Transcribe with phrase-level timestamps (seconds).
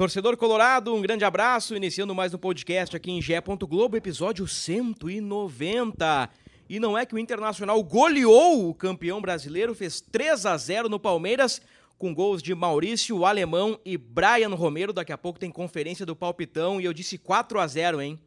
[0.00, 3.38] Torcedor Colorado, um grande abraço, iniciando mais um podcast aqui em Gé.
[3.68, 6.30] Globo, episódio 190.
[6.70, 10.98] E não é que o Internacional goleou o campeão brasileiro, fez 3 a 0 no
[10.98, 11.60] Palmeiras,
[11.98, 14.94] com gols de Maurício Alemão e Brian Romero.
[14.94, 18.18] Daqui a pouco tem conferência do Palpitão e eu disse 4 a 0 hein?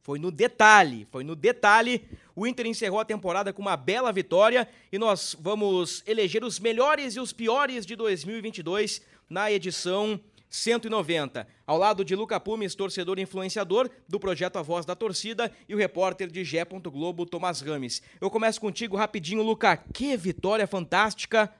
[0.00, 2.08] Foi no detalhe, foi no detalhe.
[2.34, 7.16] O Inter encerrou a temporada com uma bela vitória e nós vamos eleger os melhores
[7.16, 10.18] e os piores de 2022 na edição
[10.48, 11.46] 190.
[11.66, 15.74] Ao lado de Luca Pumes, torcedor e influenciador do projeto A Voz da Torcida e
[15.74, 16.64] o repórter de Gé.
[16.64, 18.02] Globo, Tomás Rames.
[18.20, 19.76] Eu começo contigo rapidinho, Luca.
[19.92, 21.52] Que vitória fantástica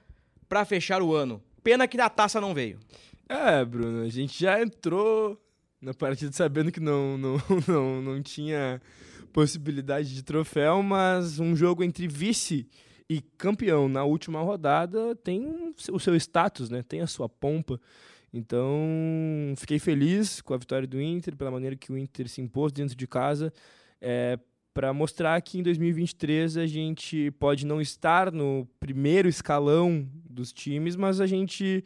[0.49, 1.43] para fechar o ano.
[1.63, 2.79] Pena que a taça não veio.
[3.29, 5.39] É, Bruno, a gente já entrou
[5.81, 7.37] na partida sabendo que não, não,
[7.69, 8.81] não, não tinha
[9.33, 12.67] possibilidade de troféu, mas um jogo entre vice
[13.09, 16.83] e campeão na última rodada tem o seu status, né?
[16.83, 17.81] Tem a sua pompa.
[18.39, 22.73] Então, fiquei feliz com a vitória do Inter, pela maneira que o Inter se impôs
[22.73, 23.53] dentro de casa,
[24.01, 24.39] é,
[24.73, 30.95] para mostrar que em 2023 a gente pode não estar no primeiro escalão dos times,
[30.95, 31.85] mas a gente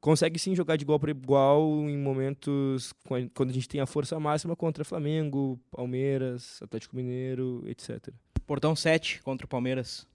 [0.00, 2.94] consegue sim jogar de igual para igual em momentos
[3.34, 8.08] quando a gente tem a força máxima contra Flamengo, Palmeiras, Atlético Mineiro, etc.
[8.46, 10.06] Portão 7 contra o Palmeiras.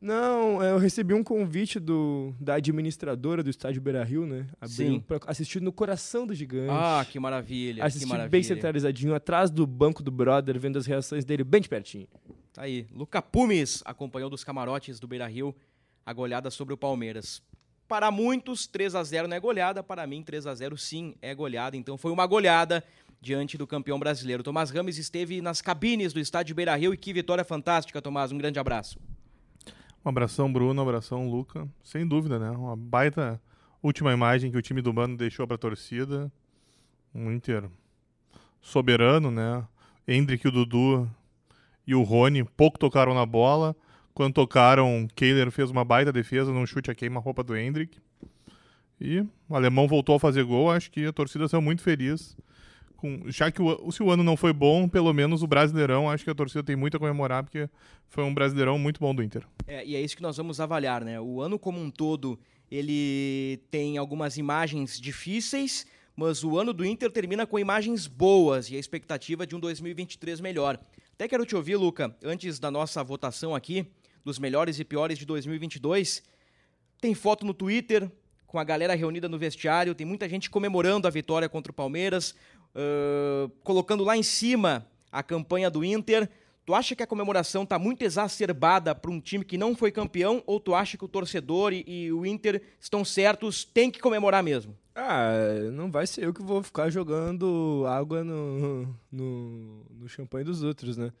[0.00, 4.46] Não, eu recebi um convite do, da administradora do estádio Beira Rio, né?
[4.58, 6.70] Abriu para assistir no coração do gigante.
[6.70, 7.84] Ah, que maravilha.
[7.84, 8.30] Assistir que maravilha.
[8.30, 12.08] bem centralizadinho, atrás do banco do brother, vendo as reações dele bem de pertinho.
[12.52, 12.86] Tá aí.
[12.92, 15.54] Luca Pumes acompanhou dos camarotes do Beira Rio
[16.04, 17.42] a goleada sobre o Palmeiras.
[17.86, 19.82] Para muitos, 3 a 0 não é goleada.
[19.82, 21.76] Para mim, 3 a 0 sim é goleada.
[21.76, 22.82] Então foi uma goleada
[23.20, 24.42] diante do campeão brasileiro.
[24.42, 28.32] Tomás Rames esteve nas cabines do estádio Beira Rio e que vitória fantástica, Tomás.
[28.32, 28.98] Um grande abraço.
[30.02, 31.68] Um abração, Bruno, um abração, Luca.
[31.82, 32.50] Sem dúvida, né?
[32.50, 33.40] Uma baita
[33.82, 36.32] última imagem que o time do Mano deixou para a torcida.
[37.14, 37.64] Um Inter
[38.62, 39.66] soberano, né?
[40.08, 41.08] Hendrick, o Dudu
[41.86, 43.76] e o Rony pouco tocaram na bola.
[44.14, 47.98] Quando tocaram, Kehler fez uma baita defesa num chute a queima-roupa do Hendrick.
[48.98, 50.70] E o alemão voltou a fazer gol.
[50.70, 52.36] Acho que a torcida saiu muito feliz
[53.00, 56.22] com, já que o, se o ano não foi bom, pelo menos o Brasileirão, acho
[56.22, 57.68] que a torcida tem muito a comemorar, porque
[58.08, 59.46] foi um Brasileirão muito bom do Inter.
[59.66, 61.18] É, e é isso que nós vamos avaliar, né?
[61.18, 62.38] O ano como um todo,
[62.70, 68.76] ele tem algumas imagens difíceis, mas o ano do Inter termina com imagens boas e
[68.76, 70.78] a expectativa de um 2023 melhor.
[71.14, 73.86] Até quero te ouvir, Luca, antes da nossa votação aqui,
[74.22, 76.22] dos melhores e piores de 2022.
[77.00, 78.10] Tem foto no Twitter
[78.50, 82.34] com a galera reunida no vestiário, tem muita gente comemorando a vitória contra o Palmeiras
[82.74, 86.28] uh, colocando lá em cima a campanha do Inter.
[86.64, 90.42] Tu acha que a comemoração está muito exacerbada para um time que não foi campeão
[90.46, 94.42] ou tu acha que o torcedor e, e, o Inter estão certos, tem que comemorar
[94.42, 94.76] mesmo?
[94.94, 95.32] Ah,
[95.72, 100.96] não vai ser eu que vou ficar jogando água no, no, no champanhe dos outros,
[100.96, 101.12] né?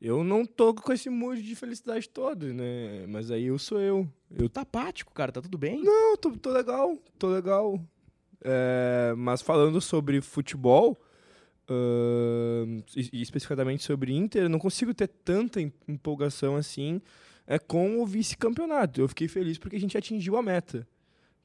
[0.00, 3.06] Eu não tô com esse mood de felicidade todo, né?
[3.06, 4.08] Mas aí eu sou eu.
[4.34, 5.82] Eu tá apático, cara, tá tudo bem?
[5.84, 7.78] Não, tô, tô legal, tô legal.
[8.42, 11.00] É, mas falando sobre futebol,
[11.68, 17.00] uh, e, especificamente sobre Inter, não consigo ter tanta empolgação assim
[17.46, 19.00] é, com o vice-campeonato.
[19.00, 20.86] Eu fiquei feliz porque a gente atingiu a meta.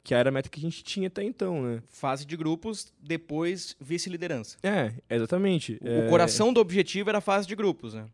[0.04, 1.82] Que era a meta que a gente tinha até então, né?
[1.88, 4.56] Fase de grupos, depois vice-liderança.
[4.62, 5.80] É, exatamente.
[5.82, 6.10] O é...
[6.10, 8.06] coração do objetivo era a fase de grupos, né?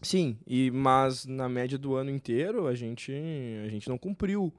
[0.00, 3.12] Sim, e, mas na média do ano inteiro a gente,
[3.64, 4.52] a gente não cumpriu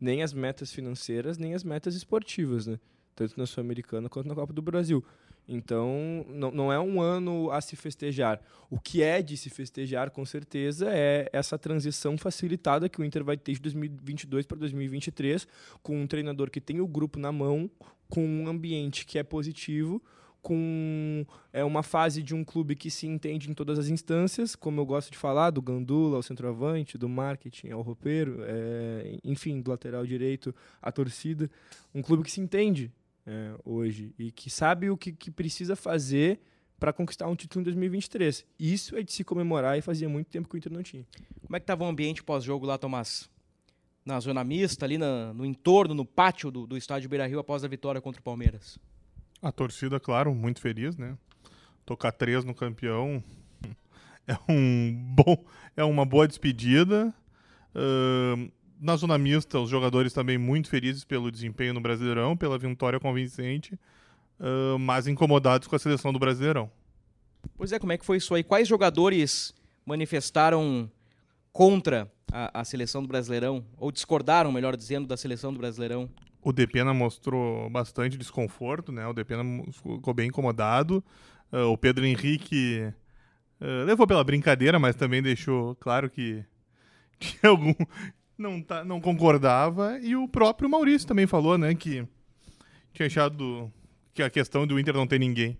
[0.00, 2.78] nem as metas financeiras, nem as metas esportivas, né?
[3.14, 5.04] Tanto na Sul-Americana quanto na Copa do Brasil.
[5.48, 8.40] Então, não, não é um ano a se festejar.
[8.70, 13.24] O que é de se festejar, com certeza, é essa transição facilitada que o Inter
[13.24, 15.46] vai ter de 2022 para 2023,
[15.82, 17.70] com um treinador que tem o grupo na mão,
[18.08, 20.02] com um ambiente que é positivo,
[20.40, 24.80] com é uma fase de um clube que se entende em todas as instâncias, como
[24.80, 29.70] eu gosto de falar, do Gandula ao centroavante, do marketing ao roupeiro, é, enfim, do
[29.70, 31.50] lateral direito à torcida.
[31.94, 32.90] Um clube que se entende
[33.26, 36.40] é, hoje e que sabe o que, que precisa fazer
[36.78, 38.44] para conquistar um título em 2023.
[38.58, 41.06] Isso é de se comemorar e fazia muito tempo que o Inter não tinha.
[41.44, 43.30] Como é que estava o ambiente pós-jogo lá, Tomás?
[44.04, 47.62] na zona mista, ali na- no entorno, no pátio do, do estádio Beira Rio após
[47.62, 48.76] a vitória contra o Palmeiras?
[49.40, 51.16] A torcida, claro, muito feliz, né?
[51.86, 53.22] Tocar três no campeão
[54.26, 55.44] é um bom,
[55.76, 57.14] é uma boa despedida.
[57.72, 58.48] Ahn,
[58.82, 63.78] na zona mista, os jogadores também muito felizes pelo desempenho no Brasileirão, pela vitória convincente,
[64.40, 66.68] ahn, mas incomodados com a seleção do Brasileirão.
[67.56, 68.42] Pois é, como é que foi isso aí?
[68.42, 69.54] Quais jogadores
[69.86, 70.90] manifestaram
[71.52, 73.64] contra a, a seleção do Brasileirão?
[73.78, 76.10] Ou discordaram, melhor dizendo, da seleção do Brasileirão?
[76.42, 79.06] O Depena mostrou bastante desconforto, né?
[79.06, 81.04] O Depena ficou bem incomodado.
[81.52, 82.92] Ah, o Pedro Henrique
[83.60, 86.44] ah, levou pela brincadeira, mas também deixou claro que
[87.20, 87.74] tinha algum
[88.36, 92.06] não tá, não concordava e o próprio Maurício também falou, né, que
[92.92, 93.72] tinha achado
[94.14, 95.58] que a questão do Inter não ter ninguém.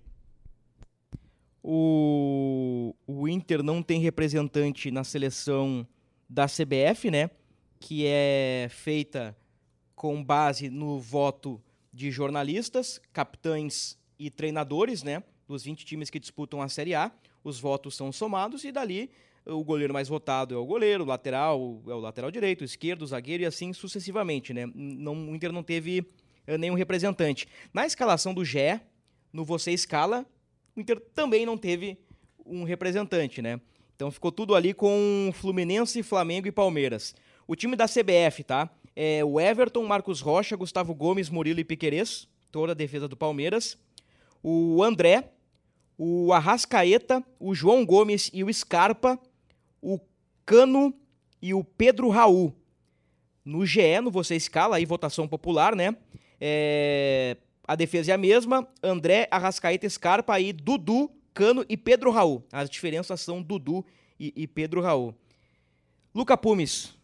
[1.63, 5.87] O, o Inter não tem representante na seleção
[6.29, 7.31] da CBF, né?
[7.79, 9.37] Que é feita
[9.95, 15.23] com base no voto de jornalistas, capitães e treinadores, né?
[15.47, 17.13] Dos 20 times que disputam a Série A.
[17.45, 19.11] Os votos são somados e dali
[19.47, 23.03] o goleiro mais votado é o goleiro, o lateral é o lateral direito, o esquerdo,
[23.03, 24.71] o zagueiro e assim sucessivamente, né?
[24.75, 26.07] Não, o Inter não teve
[26.47, 27.47] eh, nenhum representante.
[27.73, 28.81] Na escalação do GE,
[29.33, 30.27] no Você Escala,
[30.77, 31.99] o Inter também não teve
[32.47, 33.61] um representante, né?
[33.95, 37.15] Então ficou tudo ali com Fluminense, Flamengo e Palmeiras.
[37.47, 38.71] O time da CBF, tá?
[38.95, 43.79] É o Everton, Marcos Rocha, Gustavo Gomes, Murilo e Piquerez, toda a defesa do Palmeiras.
[44.43, 45.33] O André,
[45.97, 49.19] o Arrascaeta, o João Gomes e o Scarpa,
[49.83, 50.01] o
[50.47, 50.95] Cano
[51.43, 52.55] e o Pedro Raul.
[53.45, 55.97] No GE, no Você Escala, aí votação popular, né?
[56.41, 57.37] É,
[57.67, 62.47] a defesa é a mesma, André, Arrascaeta, Scarpa, aí Dudu, Cano e Pedro Raul.
[62.53, 63.85] As diferenças são Dudu
[64.19, 65.15] e, e Pedro Raul.
[66.15, 66.95] Luca Pumes,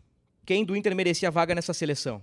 [0.46, 2.22] quem do Inter merecia vaga nessa seleção?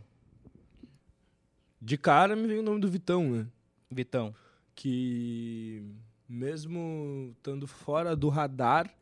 [1.82, 3.48] De cara me veio o nome do Vitão, né?
[3.92, 4.34] Vitão.
[4.74, 5.84] Que
[6.28, 8.94] mesmo estando fora do radar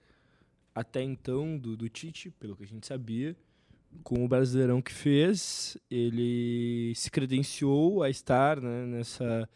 [0.73, 3.35] até então do, do Tite, pelo que a gente sabia,
[4.03, 9.47] com o Brasileirão que fez, ele se credenciou a estar né, nessa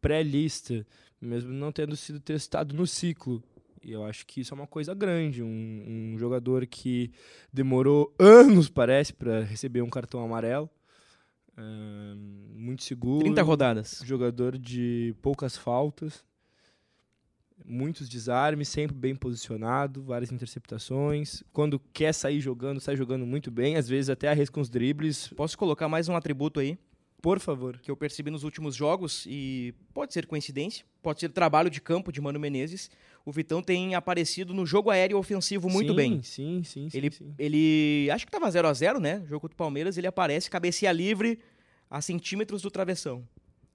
[0.00, 0.86] pré-lista,
[1.20, 3.42] mesmo não tendo sido testado no ciclo.
[3.82, 5.42] E eu acho que isso é uma coisa grande.
[5.42, 7.12] Um, um jogador que
[7.52, 10.68] demorou anos, parece, para receber um cartão amarelo.
[12.54, 13.24] Muito seguro.
[13.24, 14.02] 30 rodadas.
[14.04, 16.24] Jogador de poucas faltas.
[17.68, 21.42] Muitos desarmes, sempre bem posicionado, várias interceptações.
[21.52, 25.28] Quando quer sair jogando, sai jogando muito bem, às vezes até arrisca uns dribles.
[25.34, 26.78] Posso colocar mais um atributo aí?
[27.20, 27.78] Por favor.
[27.78, 32.12] Que eu percebi nos últimos jogos, e pode ser coincidência, pode ser trabalho de campo
[32.12, 32.88] de Mano Menezes.
[33.24, 36.22] O Vitão tem aparecido no jogo aéreo ofensivo muito sim, bem.
[36.22, 36.96] Sim, sim, sim.
[36.96, 37.34] Ele, sim.
[37.36, 39.24] ele acho que tava 0 a 0 né?
[39.26, 41.40] Jogo contra o Palmeiras, ele aparece cabeça livre
[41.90, 43.26] a centímetros do travessão.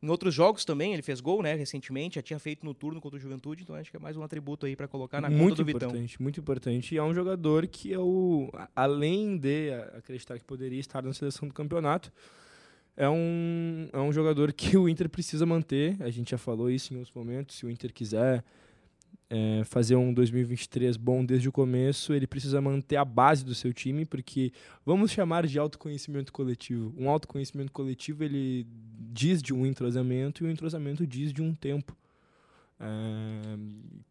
[0.03, 3.17] Em outros jogos também, ele fez gol, né, recentemente, já tinha feito no turno contra
[3.17, 5.55] o Juventude, então acho que é mais um atributo aí para colocar na muito conta
[5.57, 5.89] do Vitão.
[5.89, 6.95] importante, muito importante.
[6.95, 11.47] E é um jogador que é o além de acreditar que poderia estar na seleção
[11.47, 12.11] do campeonato,
[12.97, 15.95] é um, é um jogador que o Inter precisa manter.
[16.01, 17.57] A gente já falou isso em outros momentos.
[17.57, 18.43] Se o Inter quiser
[19.33, 23.71] é, fazer um 2023 bom desde o começo, ele precisa manter a base do seu
[23.71, 24.51] time, porque
[24.85, 26.93] vamos chamar de autoconhecimento coletivo.
[26.97, 28.67] Um autoconhecimento coletivo ele
[29.09, 31.95] diz de um entrosamento e o um entrosamento diz de um tempo
[32.77, 32.85] é,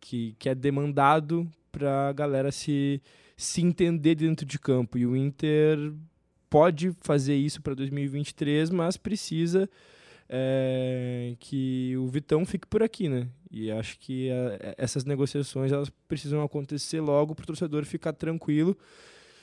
[0.01, 3.03] que, que é demandado para a galera se,
[3.37, 4.97] se entender dentro de campo.
[4.97, 5.93] E o Inter
[6.49, 9.69] pode fazer isso para 2023, mas precisa
[10.33, 13.29] é, que o Vitão fique por aqui, né?
[13.51, 18.79] E acho que a, essas negociações elas precisam acontecer logo para o torcedor ficar tranquilo,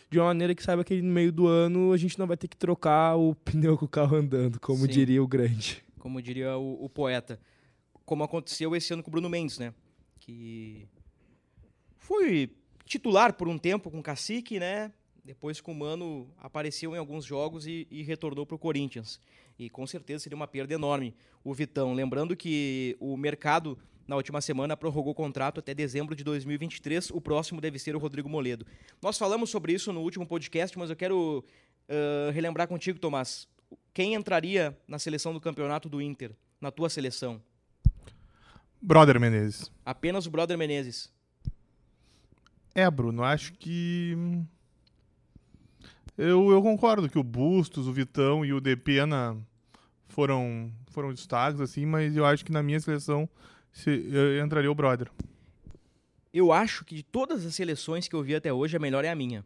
[0.10, 2.48] de uma maneira que saiba que no meio do ano a gente não vai ter
[2.48, 4.88] que trocar o pneu com o carro andando, como Sim.
[4.88, 5.84] diria o grande.
[6.00, 7.38] Como diria o, o, poeta.
[8.06, 9.74] Como aconteceu esse ano com o Bruno Mendes, né?
[10.22, 10.88] Que
[11.98, 12.50] foi
[12.86, 14.94] titular por um tempo com o Cacique, né?
[15.28, 19.20] Depois com o Mano apareceu em alguns jogos e, e retornou para o Corinthians.
[19.60, 21.94] E com certeza seria uma perda enorme o Vitão.
[21.94, 27.12] Lembrando que o mercado, na última semana, prorrogou o contrato até dezembro de 2023.
[27.12, 28.66] O próximo deve ser o Rodrigo Moledo.
[29.02, 31.44] Nós falamos sobre isso no último podcast, mas eu quero
[31.90, 33.50] uh, relembrar contigo, Tomás.
[33.94, 36.32] Quem entraria na seleção do campeonato do Inter?
[36.62, 37.42] Na tua seleção?
[38.82, 39.70] Brother Menezes.
[39.86, 41.12] Apenas o Brother Menezes.
[42.74, 44.16] É, Bruno, acho que.
[46.18, 49.38] Eu, eu concordo que o Bustos, o Vitão e o Depena
[50.08, 53.30] foram, foram destaques, assim, mas eu acho que na minha seleção
[53.72, 55.10] se, eu, entraria o Brother.
[56.34, 59.10] Eu acho que de todas as seleções que eu vi até hoje, a melhor é
[59.10, 59.46] a minha.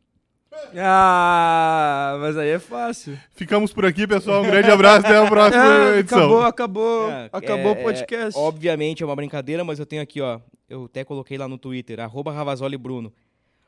[0.75, 3.17] Ah, mas aí é fácil.
[3.31, 4.43] Ficamos por aqui, pessoal.
[4.43, 5.05] Um grande abraço.
[5.05, 6.19] Até a próxima Ah, edição.
[6.19, 7.09] acabou, acabou.
[7.09, 8.37] É, acabou é, o podcast.
[8.37, 10.39] é, obviamente é uma brincadeira, mas eu tenho aqui, ó.
[10.69, 13.13] Eu até coloquei lá no Twitter, arroba Ravazoli Bruno.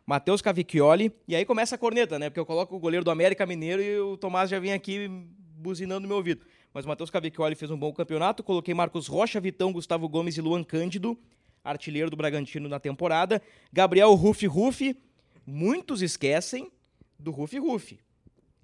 [0.05, 1.11] Matheus Cavicchioli.
[1.27, 2.29] E aí começa a corneta, né?
[2.29, 5.09] Porque eu coloco o goleiro do América Mineiro e o Tomás já vem aqui
[5.57, 6.45] buzinando no meu ouvido.
[6.73, 8.43] Mas o Matheus Cavicchioli fez um bom campeonato.
[8.43, 11.17] Coloquei Marcos Rocha, Vitão, Gustavo Gomes e Luan Cândido,
[11.63, 13.41] artilheiro do Bragantino na temporada.
[13.71, 14.97] Gabriel Rufi Rufi.
[15.45, 16.71] Muitos esquecem
[17.19, 17.99] do Rufi Rufi.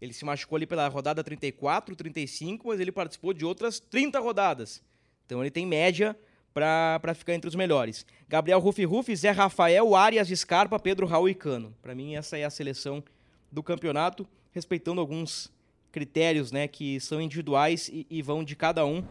[0.02, 4.82] Ele se machucou ali pela rodada 34, 35, mas ele participou de outras 30 rodadas.
[5.26, 6.18] Então ele tem média
[6.54, 8.06] para ficar entre os melhores.
[8.28, 11.74] Gabriel Rufi Rufi, Zé Rafael, Arias Scarpa, Pedro Raul e Cano.
[11.82, 13.04] Para mim essa é a seleção
[13.52, 15.52] do campeonato, respeitando alguns
[15.92, 19.04] critérios, né, que são individuais e, e vão de cada um.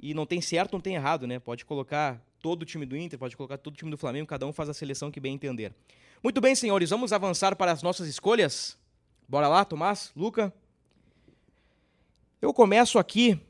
[0.00, 1.38] E não tem certo, não tem errado, né?
[1.38, 4.44] Pode colocar todo o time do Inter, pode colocar todo o time do Flamengo, cada
[4.44, 5.72] um faz a seleção que bem entender.
[6.22, 8.76] Muito bem, senhores, vamos avançar para as nossas escolhas.
[9.28, 10.52] Bora lá, Tomás, Luca.
[12.40, 13.40] Eu começo aqui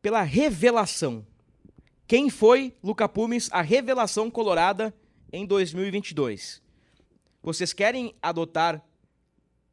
[0.00, 1.26] pela revelação.
[2.10, 4.92] Quem foi, Luca Pumes, a revelação colorada
[5.32, 6.60] em 2022?
[7.40, 8.84] Vocês querem adotar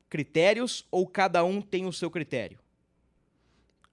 [0.08, 2.60] critérios ou cada um tem o seu critério?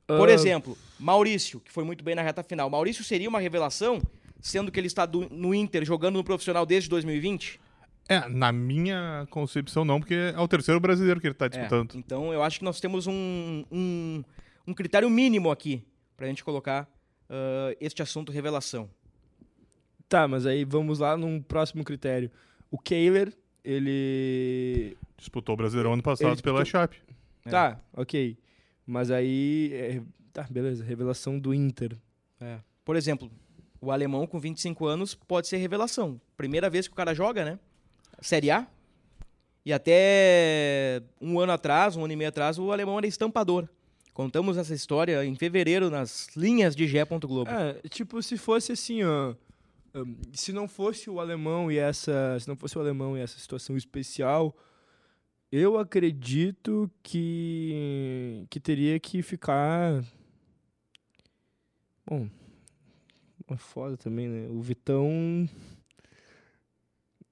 [0.06, 2.68] Por Ah, exemplo, Maurício, que foi muito bem na reta final.
[2.68, 3.98] Maurício seria uma revelação,
[4.42, 7.58] sendo que ele está do- no Inter jogando no profissional desde 2020?
[8.06, 11.94] É, na minha concepção não, porque é o terceiro brasileiro que ele tá É, disputando.
[11.94, 14.22] então eu acho que nós temos um, um,
[14.66, 15.82] um critério mínimo aqui
[16.14, 16.86] pra gente colocar
[17.34, 18.88] ah, este assunto revelação.
[20.08, 22.30] Tá, mas aí vamos lá num próximo critério.
[22.70, 23.32] O Kehler,
[23.64, 24.96] ele.
[25.16, 27.02] Disputou o Brasileirão ano passado Ele pela disputou- Chape.
[27.46, 27.50] É.
[27.50, 28.36] Tá, ok.
[28.86, 29.70] Mas aí.
[29.72, 30.82] é, Tá, beleza.
[30.84, 31.96] Revelação do Inter.
[32.84, 33.30] Por exemplo,
[33.80, 36.20] o alemão com 25 anos pode ser revelação.
[36.36, 37.58] Primeira vez que o cara joga, né?
[38.20, 38.66] Série A.
[39.64, 43.68] E até um ano atrás, um ano e meio atrás, o alemão era estampador.
[44.14, 47.04] Contamos essa história em fevereiro nas linhas de Gé.
[47.04, 47.50] Globo.
[47.50, 49.34] É, tipo, se fosse assim, ó.
[49.92, 52.38] hum, Se não fosse o alemão e essa.
[52.38, 54.56] Se não fosse o alemão e essa situação especial,
[55.50, 58.46] eu acredito que.
[58.48, 60.04] que teria que ficar.
[62.06, 62.28] Bom.
[63.48, 64.48] É foda também, né?
[64.48, 65.48] O Vitão.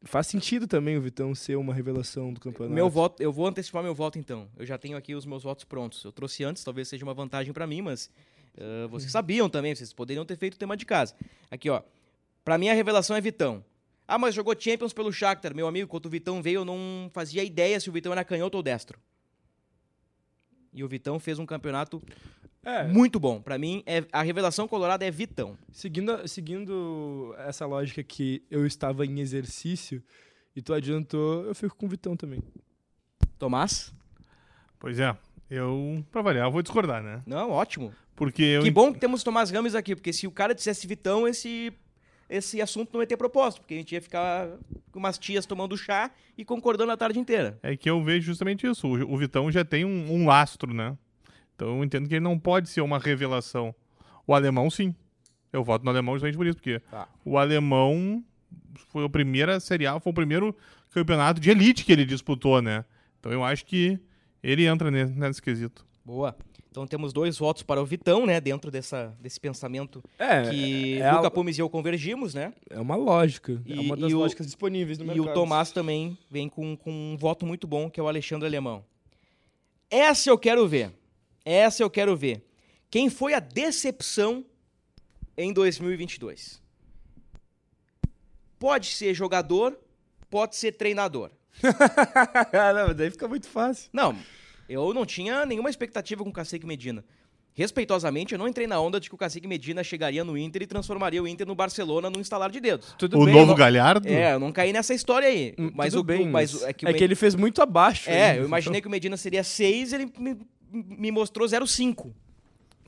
[0.04, 2.74] Faz sentido também o Vitão ser uma revelação do campeonato.
[2.74, 4.48] Meu voto, eu vou antecipar meu voto então.
[4.56, 6.02] Eu já tenho aqui os meus votos prontos.
[6.02, 8.10] Eu trouxe antes, talvez seja uma vantagem pra mim, mas
[8.58, 11.14] ah, vocês sabiam também, vocês poderiam ter feito o tema de casa.
[11.50, 11.82] Aqui, ó.
[12.44, 13.64] Pra mim a revelação é Vitão.
[14.06, 15.88] Ah, mas jogou Champions pelo Shakhtar, meu amigo.
[15.88, 18.98] Quando o Vitão veio, eu não fazia ideia se o Vitão era canhoto ou destro.
[20.72, 22.02] E o Vitão fez um campeonato
[22.64, 23.40] É, muito bom.
[23.40, 25.58] Pra mim, é, a revelação colorada é Vitão.
[25.72, 30.02] Seguindo, seguindo essa lógica que eu estava em exercício
[30.54, 32.42] e tu adiantou, eu fico com o Vitão também.
[33.38, 33.92] Tomás?
[34.78, 35.16] Pois é,
[35.50, 37.22] eu, pra variar, eu vou discordar, né?
[37.26, 37.92] Não, ótimo.
[38.14, 41.26] Porque eu Que bom que temos Tomás Rames aqui, porque se o cara dissesse Vitão,
[41.26, 41.72] esse,
[42.36, 44.48] esse assunto não ia ter propósito, porque a gente ia ficar
[44.90, 47.58] com umas tias tomando chá e concordando a tarde inteira.
[47.62, 48.86] É que eu vejo justamente isso.
[48.88, 50.96] O, Vitão já tem um, um lastro, né?
[51.54, 53.74] Então eu entendo que ele não pode ser uma revelação.
[54.26, 54.94] O alemão, sim.
[55.52, 57.06] Eu voto no alemão justamente por isso, porque Tá.
[57.24, 58.24] o alemão
[58.88, 60.56] foi a primeira Série A, foi o primeiro
[60.90, 62.84] campeonato de elite que ele disputou, né?
[63.20, 63.98] Então eu acho que
[64.42, 65.84] ele entra ne- nesse quesito.
[66.04, 66.34] Boa.
[66.72, 68.40] Então temos dois votos para o Vitão, né?
[68.40, 72.54] Dentro dessa, desse pensamento É, que é, Luca a- Pumes e eu convergimos, né?
[72.70, 73.60] é uma lógica.
[73.68, 75.30] é E- uma das e o- lógicas disponíveis no E mercado.
[75.30, 78.82] o Tomás também vem com, com um voto muito bom, que é o Alexandre Alemão.
[79.90, 80.90] Essa eu quero ver.
[81.44, 82.42] Essa eu quero ver.
[82.90, 84.42] Quem foi a decepção
[85.36, 86.58] em 2022?
[88.58, 89.78] Pode ser jogador,
[90.30, 91.30] pode ser treinador.
[91.62, 93.90] não, mas daí fica muito fácil.
[93.92, 94.16] Não,
[94.72, 97.04] eu não tinha nenhuma expectativa com o Cacique Medina.
[97.54, 100.66] Respeitosamente, eu não entrei na onda de que o Cacique Medina chegaria no Inter e
[100.66, 102.94] transformaria o Inter no Barcelona num instalar de dedos.
[102.96, 104.08] Tudo o bem, novo não- Galhardo?
[104.08, 105.54] É, eu não caí nessa história aí.
[105.58, 108.08] Hum, Mas tudo o bem, mas, é que, o é que ele fez muito abaixo.
[108.08, 108.40] É, ainda.
[108.42, 110.38] eu imaginei que o Medina seria 6, ele me,
[110.72, 112.10] me mostrou 0,5.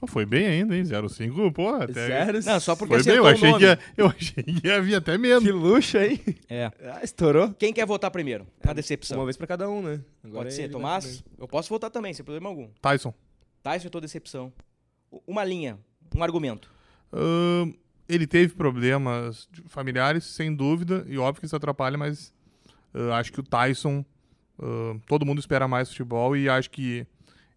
[0.04, 0.82] Pô, Foi bem ainda, hein?
[0.82, 1.92] 0,5, pô, até...
[1.92, 2.40] Sério?
[2.44, 3.58] Não, só porque Foi bem, eu o achei, nome.
[3.60, 5.42] que ia, eu achei que ia vir até menos.
[5.42, 6.20] Que luxo, hein?
[6.48, 6.70] É.
[6.82, 7.52] Ah, estourou.
[7.54, 8.46] Quem quer votar primeiro?
[8.64, 9.18] Na decepção.
[9.18, 10.00] Uma vez pra cada um, né?
[10.22, 11.04] Agora Pode é ser, Tomás?
[11.04, 11.24] também.
[11.38, 12.68] Eu posso votar também, sem problema algum.
[12.80, 13.14] Tyson.
[13.76, 14.52] Isso eu tô decepção.
[15.26, 15.78] Uma linha,
[16.14, 16.70] um argumento.
[17.12, 17.72] Ahn,
[18.08, 22.32] ele teve problemas familiares, sem dúvida, e óbvio que isso atrapalha, mas
[22.92, 24.04] ah, acho que o Tyson,
[24.60, 27.06] ah, todo mundo espera mais futebol e acho que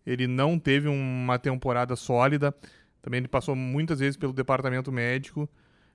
[0.08, 2.56] ele não teve uma temporada sólida.
[3.02, 5.50] Também ele passou muitas vezes pelo departamento médico,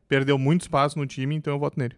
[0.07, 1.97] perdeu muito espaço no time, então eu voto nele.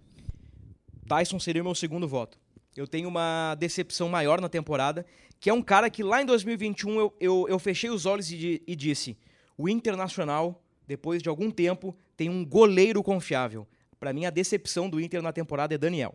[1.09, 2.39] Tyson seria o meu segundo voto.
[2.77, 5.05] Eu tenho uma decepção maior na temporada,
[5.41, 8.63] que é um cara que lá em 2021 eu, eu, eu fechei os olhos e,
[8.65, 9.19] e disse:
[9.59, 13.67] o Internacional, depois de algum tempo, tem um goleiro confiável.
[13.99, 16.15] Pra mim, a decepção do Inter na temporada é Daniel.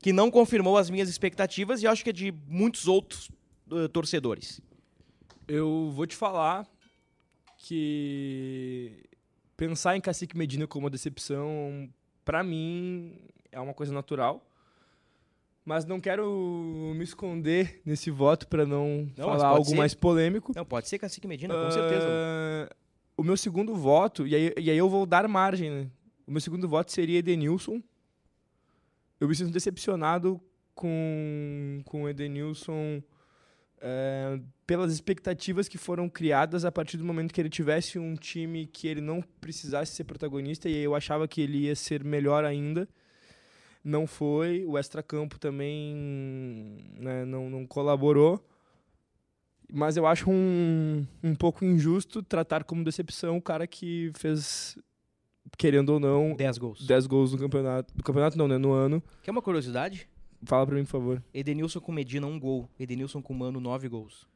[0.00, 3.30] Que não confirmou as minhas expectativas e acho que é de muitos outros
[3.92, 4.60] torcedores.
[5.48, 6.66] Eu vou te falar
[7.58, 9.04] que
[9.56, 11.88] pensar em Cacique Medina como uma decepção,
[12.24, 13.18] pra mim,
[13.50, 14.44] é uma coisa natural.
[15.64, 19.76] Mas não quero me esconder nesse voto pra não, Não, falar algo ser.
[19.76, 20.52] mais polêmico.
[20.56, 22.04] Não, pode ser Cacique Medina, com certeza.
[22.08, 22.74] Ah,
[23.16, 25.90] O meu segundo voto, e aí, e aí eu vou dar margem, né?
[26.26, 27.80] O meu segundo voto seria Edenilson.
[29.20, 30.40] Eu me sinto decepcionado
[30.74, 33.00] com, com o Edenilson
[33.84, 38.64] eh, pelas expectativas que foram criadas a partir do momento que ele tivesse um time
[38.64, 42.88] que ele não precisasse ser protagonista, e eu achava que ele ia ser melhor ainda.
[43.84, 44.64] Não foi.
[44.66, 48.46] O extracampo também né, não, não colaborou.
[49.72, 54.78] Mas eu acho um, um pouco injusto tratar como decepção o cara que fez,
[55.58, 56.86] querendo ou não, 10 gols.
[56.86, 57.92] 10 gols no campeonato.
[57.96, 58.58] No campeonato não, né?
[58.58, 59.02] No ano.
[59.24, 60.08] Quer uma curiosidade?
[60.44, 61.22] Fala pra mim, por favor.
[61.32, 62.68] Edenilson com Medina, um gol.
[62.78, 64.26] Edenilson com Mano, nove gols.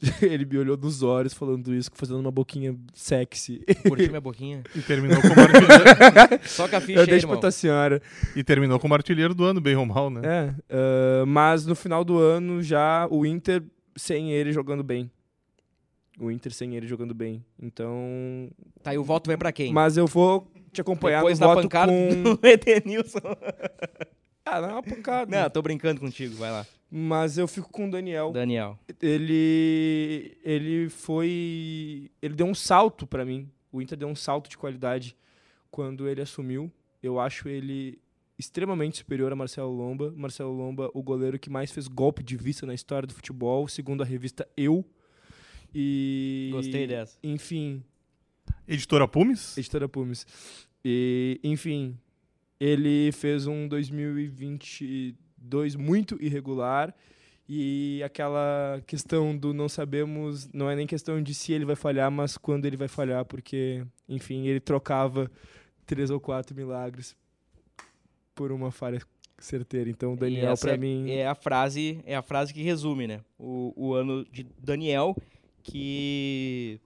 [0.20, 3.64] Ele me olhou nos olhos falando isso, fazendo uma boquinha sexy.
[3.88, 4.62] Curtiu minha boquinha?
[4.74, 7.40] E terminou como artilheiro, Só com a ficha Eu aí, deixo pra irmão.
[7.40, 8.02] tua senhora.
[8.34, 10.20] e terminou como artilheiro do ano, bem ou mal, né?
[10.24, 10.54] É,
[11.22, 13.62] ah, mas no final do ano já o Inter
[13.96, 15.08] sem ele jogando bem.
[16.18, 17.44] O Inter sem ele jogando bem.
[17.60, 18.50] Então.
[18.82, 19.72] Tá, e o voto vai pra quem?
[19.72, 22.22] Mas eu vou te acompanhar Depois no da voto pancada com.
[22.34, 23.18] do Edenilson.
[24.44, 25.30] Ah, não é uma pancada.
[25.30, 26.66] Não, tô brincando contigo, vai lá.
[26.90, 28.30] Mas eu fico com o Daniel.
[28.32, 28.78] Daniel.
[29.00, 30.36] Ele.
[30.44, 32.10] Ele foi.
[32.22, 33.50] Ele deu um salto pra mim.
[33.72, 35.16] O Inter deu um salto de qualidade
[35.70, 36.70] quando ele assumiu.
[37.02, 37.98] Eu acho ele
[38.38, 40.12] extremamente superior a Marcelo Lomba.
[40.16, 44.02] Marcelo Lomba, o goleiro que mais fez golpe de vista na história do futebol, segundo
[44.02, 44.84] a revista Eu.
[45.74, 46.50] E.
[46.52, 47.18] Gostei dessa.
[47.22, 47.82] Enfim,
[48.66, 49.56] Editora Pumes?
[49.58, 50.26] editora Pumes.
[50.84, 51.98] E, enfim,
[52.58, 56.92] ele fez um 2022 muito irregular.
[57.46, 62.10] E aquela questão do não sabemos, não é nem questão de se ele vai falhar,
[62.10, 65.30] mas quando ele vai falhar, porque, enfim, ele trocava
[65.84, 67.14] três ou quatro milagres
[68.34, 69.00] por uma falha
[69.38, 69.90] certeira.
[69.90, 71.10] Então, Daniel, pra é, mim.
[71.10, 73.20] É a frase, é a frase que resume, né?
[73.38, 75.16] O, o ano de Daniel,
[75.62, 76.80] que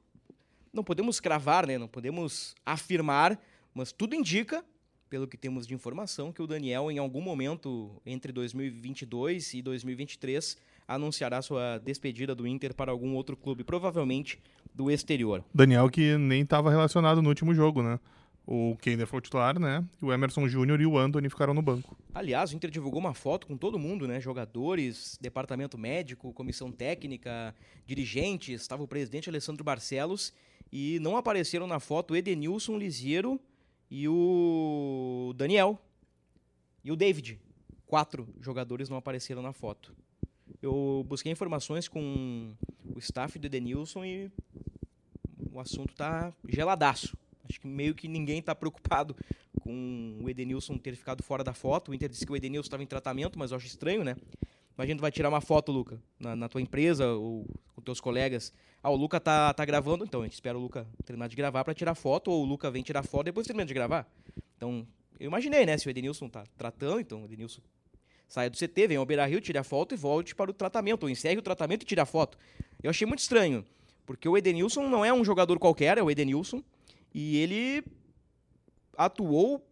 [0.73, 1.79] não podemos cravar, né?
[1.79, 3.39] Não podemos afirmar,
[3.73, 4.65] mas tudo indica,
[5.09, 10.57] pelo que temos de informação, que o Daniel, em algum momento entre 2022 e 2023,
[10.87, 14.41] anunciará sua despedida do Inter para algum outro clube, provavelmente
[14.75, 15.45] do exterior.
[15.53, 17.99] Daniel que nem estava relacionado no último jogo, né?
[18.51, 19.85] O Kender foi o titular, né?
[20.01, 21.95] E o Emerson Júnior e o Anthony ficaram no banco.
[22.15, 24.19] Aliás, o Inter divulgou uma foto com todo mundo, né?
[24.21, 27.55] Jogadores, departamento médico, comissão técnica,
[27.87, 28.63] dirigentes.
[28.63, 30.33] Estava o presidente Alessandro Barcelos
[30.73, 33.39] e não apareceram na foto o Edenilson Lisiero
[33.91, 35.79] e o Daniel
[36.85, 37.41] e o David.
[37.87, 39.95] Quatro jogadores não apareceram na foto.
[40.61, 44.31] Eu busquei informações com o staff do Edenilson e
[45.53, 47.17] o assunto tá geladaço.
[47.49, 49.17] Acho que meio que ninguém tá preocupado
[49.61, 51.91] com o Edenilson ter ficado fora da foto.
[51.91, 54.17] O Inter disse que o Edenilson estava em tratamento, mas eu acho estranho, né?
[54.77, 57.47] Imagina tu vai tirar uma foto, Luca, na, na tua empresa ou
[57.89, 58.53] teus colegas.
[58.83, 61.65] Ah, o Luca tá, tá gravando, então a gente espera o Luca terminar de gravar
[61.65, 64.07] para tirar foto, ou o Luca vem tirar foto depois termina de gravar.
[64.57, 64.87] Então,
[65.19, 65.77] eu imaginei, né?
[65.79, 67.63] Se o Edenilson tá tratando, então o Edenilson
[68.29, 71.05] saia do CT, vem ao Beira Rio, tire a foto e volte para o tratamento,
[71.05, 72.37] ou encerre o tratamento e tire a foto.
[72.83, 73.65] Eu achei muito estranho,
[74.05, 76.63] porque o Edenilson não é um jogador qualquer, é o Edenilson,
[77.15, 77.83] e ele
[78.97, 79.67] atuou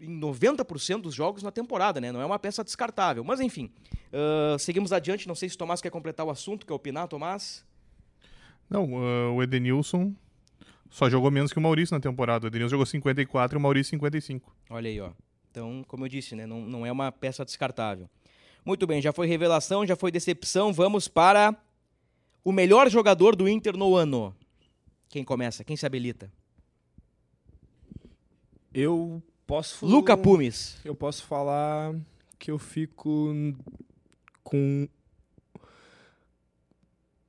[0.00, 2.10] em 90% dos jogos na temporada, né?
[2.10, 3.22] Não é uma peça descartável.
[3.22, 3.70] Mas enfim,
[4.12, 5.28] ah, seguimos adiante.
[5.28, 7.64] Não sei se o Tomás quer completar o assunto, quer opinar, Tomás?
[8.68, 10.14] Não, ah, o Edenilson
[10.90, 12.46] só jogou menos que o Maurício na temporada.
[12.46, 14.54] O Edenilson jogou 54 e o Maurício 55.
[14.70, 15.10] Olha aí, ó.
[15.50, 16.46] Então, como eu disse, né?
[16.46, 18.08] Não, não é uma peça descartável.
[18.64, 20.72] Muito bem, já foi revelação, já foi decepção.
[20.72, 21.56] Vamos para
[22.44, 24.34] o melhor jogador do Inter no ano.
[25.08, 25.64] Quem começa?
[25.64, 26.32] Quem se habilita?
[28.72, 29.84] Eu posso.
[29.84, 30.78] Luca Pumes.
[30.84, 31.94] Eu posso falar
[32.38, 33.34] que eu fico
[34.44, 34.88] com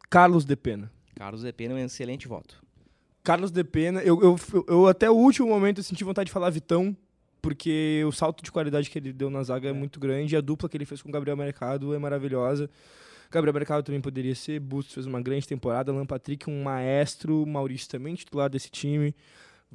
[0.09, 0.91] Carlos de Pena.
[1.15, 2.61] Carlos Depena é um excelente voto.
[3.23, 4.35] Carlos de Pena, eu, eu,
[4.67, 6.95] eu até o último momento eu senti vontade de falar Vitão,
[7.41, 10.41] porque o salto de qualidade que ele deu na zaga é, muito grande e a
[10.41, 12.69] dupla que ele fez com o Gabriel Mercado é maravilhosa.
[13.29, 17.89] Gabriel Mercado também poderia ser, Bustos fez uma grande temporada, Alan Patrick um maestro, Maurício
[17.89, 19.15] também titular desse time.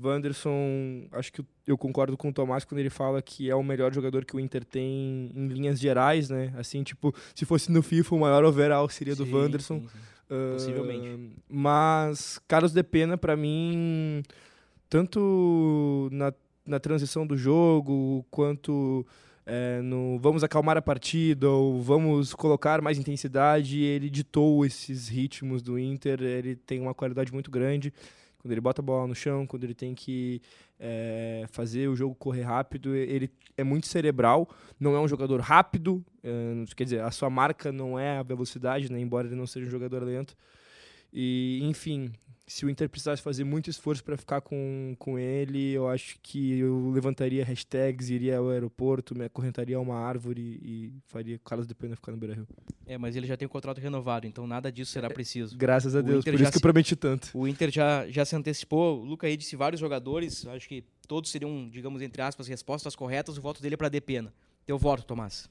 [0.03, 3.93] Wanderson, acho que eu concordo com o Tomás quando ele fala que é o melhor
[3.95, 6.53] jogador que o Inter tem em linhas gerais, né?
[6.57, 9.81] Assim, tipo, se fosse no FIFA, o maior overall seria do Sim, Wanderson.
[9.81, 9.99] sim, sim.
[10.29, 11.31] Ah, Possivelmente.
[11.49, 14.23] mas Carlos de Pena, para mim,
[14.89, 16.33] tanto na,
[16.67, 19.07] na transição do jogo, quanto
[19.45, 25.63] é, no vamos acalmar a partida ou vamos colocar mais intensidade, ele ditou esses ritmos
[25.63, 26.21] do Inter.
[26.21, 27.93] Ele tem uma qualidade muito grande.
[28.47, 30.41] Quando ele bota a bola no chão, quando ele tem que
[30.79, 34.49] é, fazer o jogo correr rápido, ele é muito cerebral.
[34.79, 38.91] Não é um jogador rápido, é, quer dizer, a sua marca não é a velocidade,
[38.93, 40.37] né, embora ele não seja um jogador lento.
[41.13, 42.13] E, enfim,
[42.47, 46.61] se o Inter precisasse fazer muito esforço para ficar com, com ele, eu acho que
[46.61, 51.75] eu levantaria hashtags, iria ao aeroporto, me acorrentaria a uma árvore e faria Carlos de
[51.75, 52.47] Pena ficar no Beira-Rio.
[52.87, 55.57] É, mas ele já tem o contrato renovado, então nada disso será preciso.
[55.59, 57.31] Graças a O Deus, Inter por isso que eu prometi tanto.
[57.35, 59.01] O Inter já, já se antecipou.
[59.01, 60.47] O Luca aí disse vários jogadores.
[60.47, 63.37] Acho que todos seriam, digamos, entre aspas, respostas corretas.
[63.37, 64.33] O voto dele é para Depena.
[64.65, 65.51] Teu voto, Tomás.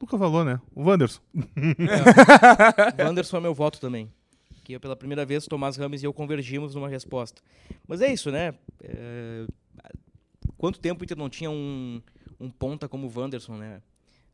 [0.00, 0.60] Nunca falou, né?
[0.74, 1.20] O Wanderson.
[2.98, 4.10] Wanderson é meu voto também.
[4.66, 7.40] Que eu, pela primeira vez, Tomás Rames e eu convergimos numa resposta.
[7.86, 8.52] Mas é isso, né?
[8.82, 9.46] É,
[10.58, 12.02] Quanto tempo o Inter não tinha um,
[12.40, 13.80] um ponta como o Wanderson, né?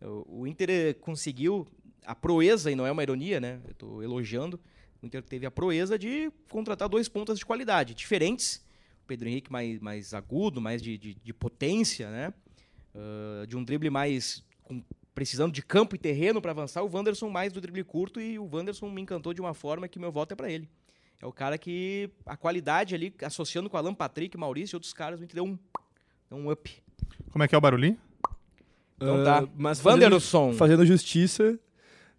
[0.01, 1.67] O, o Inter conseguiu
[2.07, 3.61] a proeza, e não é uma ironia, né?
[3.69, 4.59] Eu tô elogiando.
[5.03, 8.65] O Inter teve a proeza de contratar dois pontas de qualidade, diferentes.
[9.05, 12.33] O Pedro Henrique mais, mais agudo, mais de, de, de potência, né?
[12.95, 14.83] Ah, de um drible mais com
[15.15, 18.49] precisando de campo e terreno para avançar, o Wanderson mais do drible curto e o
[18.53, 20.69] Wanderson me encantou de uma forma que meu voto é para ele.
[21.21, 25.23] É o cara que a qualidade ali, associando com Alan Patrick, Maurício e outros caras,
[25.23, 25.59] Inter deu um,
[26.29, 26.83] deu um up.
[27.31, 27.97] Como é que é o barulhinho?
[28.97, 29.41] Então tá.
[29.41, 30.53] Ah, mas fazendo, Wanderson.
[30.55, 31.59] fazendo justiça,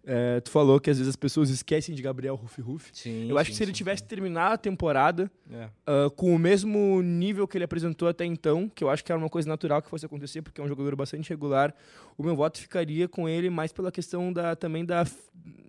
[0.06, 2.90] é, tu falou que às vezes as pessoas esquecem de Gabriel Rufi Rufi.
[2.92, 5.68] Sim, Eu acho sim, que se ele sim, tivesse terminado a temporada É.
[5.86, 9.18] ah, com o mesmo nível que ele apresentou até então, que eu acho que era
[9.18, 11.74] uma coisa natural que fosse acontecer, porque é um jogador bastante regular,
[12.18, 15.06] o meu voto ficaria com ele mais pela questão da, também da,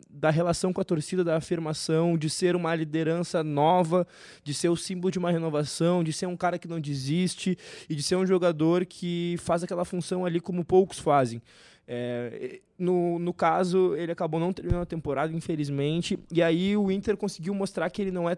[0.09, 4.05] da relação com a torcida, da afirmação, de ser uma liderança nova,
[4.43, 7.57] de ser o símbolo de uma renovação, de ser um cara que não desiste
[7.89, 11.41] e de ser um jogador que faz aquela função ali como poucos fazem.
[11.87, 17.15] É, no, no caso, ele acabou não terminando a temporada, infelizmente, e aí o Inter
[17.15, 18.37] conseguiu mostrar que ele não é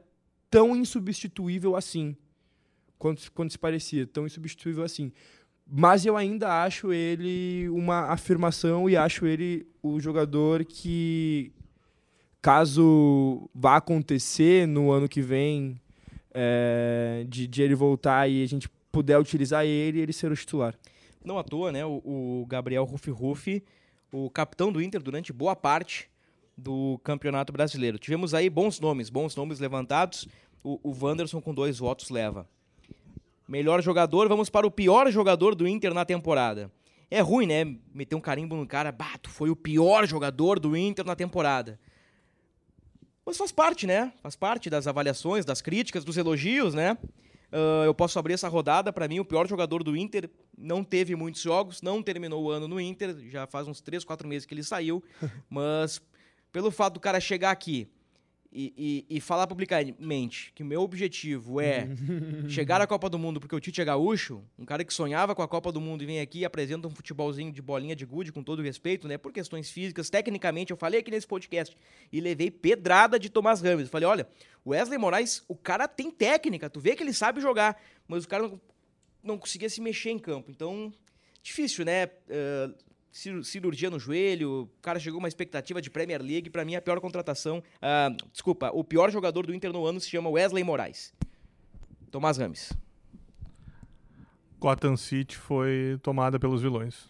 [0.50, 2.16] tão insubstituível assim,
[2.98, 5.12] quanto, quanto se parecia, tão insubstituível assim.
[5.70, 11.52] Mas eu ainda acho ele uma afirmação e acho ele o jogador que,
[12.42, 15.80] caso vá acontecer no ano que vem,
[16.34, 20.74] é, de, de ele voltar e a gente puder utilizar ele, ele ser o titular.
[21.28, 21.86] Não à toa, né?
[21.86, 23.62] O, o Gabriel Rufi Rufi,
[24.14, 26.10] o capitão do Inter durante boa parte
[26.58, 28.00] do Campeonato Brasileiro.
[28.00, 30.26] Tivemos aí bons nomes, bons nomes levantados.
[30.64, 32.48] O, o Wanderson com dois votos leva.
[33.46, 36.72] Melhor jogador, vamos para o pior jogador do Inter na temporada.
[37.12, 37.76] É ruim, né?
[37.94, 41.78] Meter um carimbo no cara, bato, foi o pior jogador do Inter na temporada.
[43.26, 44.14] Mas faz parte, né?
[44.24, 46.98] Faz parte das avaliações, das críticas, dos elogios, né?
[47.52, 48.92] Ah, eu posso abrir essa rodada.
[48.92, 52.68] Para mim, o pior jogador do Inter não teve muitos jogos, não terminou o ano
[52.68, 53.16] no Inter.
[53.30, 55.04] Já faz uns 3, 4 meses que ele saiu.
[55.50, 56.02] mas
[56.52, 57.88] pelo fato do cara chegar aqui
[58.52, 61.88] e, e- e falar publicamente que o meu objetivo é
[62.48, 65.42] chegar à Copa do Mundo porque o Tite é gaúcho, um cara que sonhava com
[65.44, 68.32] a Copa do Mundo e vem aqui e apresenta um futebolzinho de bolinha de gude,
[68.32, 69.18] com todo respeito, né?
[69.18, 71.76] Por questões físicas, tecnicamente, eu falei aqui nesse podcast
[72.12, 73.90] e levei pedrada de Tomás Ramos.
[73.90, 74.28] Falei, olha,
[74.66, 78.28] o Wesley Moraes, o cara tem técnica, tu vê que ele sabe jogar, mas o
[78.28, 78.50] cara
[79.24, 80.50] não, conseguia se mexer em campo.
[80.52, 80.92] Então,
[81.44, 82.08] difícil, né?
[83.12, 86.82] Cir- cirurgia no joelho, o cara chegou uma expectativa de Premier League, pra mim a
[86.82, 91.14] pior contratação, ah, desculpa, o pior jogador do Inter no ano se chama Wesley Moraes.
[92.12, 92.72] Tomás Rames.
[94.60, 97.10] Gotham City foi tomada pelos vilões.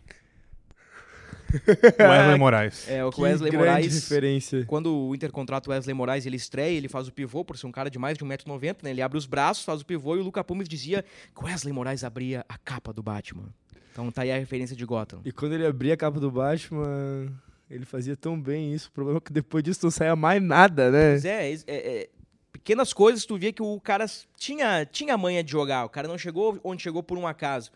[1.99, 2.89] Wesley Moraes.
[2.89, 4.65] É, o Que Wesley grande Moraes, referência.
[4.65, 7.67] quando o Inter contrata o Wesley Moraes, ele estreia, ele faz o pivô, por ser
[7.67, 8.89] um cara de mais de 1,90m, né?
[8.91, 11.03] Ele abre os braços, faz o pivô e o Luca Pumes dizia
[11.35, 13.45] que o Wesley Moraes abria a capa do Batman.
[13.91, 15.21] Então tá aí a referência de Gotham.
[15.25, 17.31] E quando ele abria a capa do Batman,
[17.69, 18.89] ele fazia tão bem isso.
[18.89, 21.11] O problema é que depois disso não saia mais nada, né?
[21.11, 22.09] Pois é, é- é-
[22.51, 24.05] pequenas coisas tu via que o cara
[24.37, 27.71] tinha, tinha a manha de jogar, o cara não chegou onde chegou por um acaso.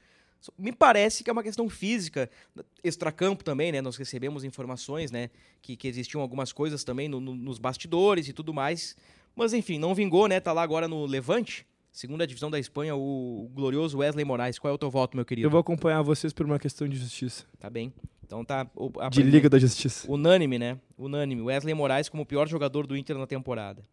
[0.57, 2.29] Me parece que é uma questão física,
[2.83, 3.81] extracampo também, né?
[3.81, 5.29] Nós recebemos informações, né?
[5.61, 8.95] Que, que existiam algumas coisas também no- no- nos bastidores e tudo mais.
[9.35, 10.39] Mas enfim, não vingou, né?
[10.39, 14.57] Tá lá agora no Levante, segunda divisão da Espanha, o, o glorioso Wesley Moraes.
[14.57, 15.45] Qual é o teu voto, meu querido?
[15.45, 17.45] Eu vou acompanhar vocês por uma questão de justiça.
[17.59, 17.93] Tá bem.
[18.25, 18.65] Então tá.
[18.75, 20.09] o- a- De Liga da Justiça.
[20.11, 20.79] Unânime, né?
[20.97, 21.41] Unânime.
[21.41, 23.83] Wesley Moraes como o pior jogador do Inter na temporada.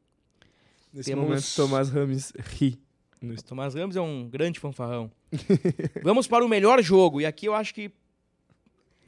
[0.93, 2.79] Nesse temos- momento, Tomás Rames ri.
[3.23, 5.11] O Tomás Ramos é um grande fanfarrão.
[6.03, 7.21] Vamos para o melhor jogo.
[7.21, 7.91] E aqui eu acho que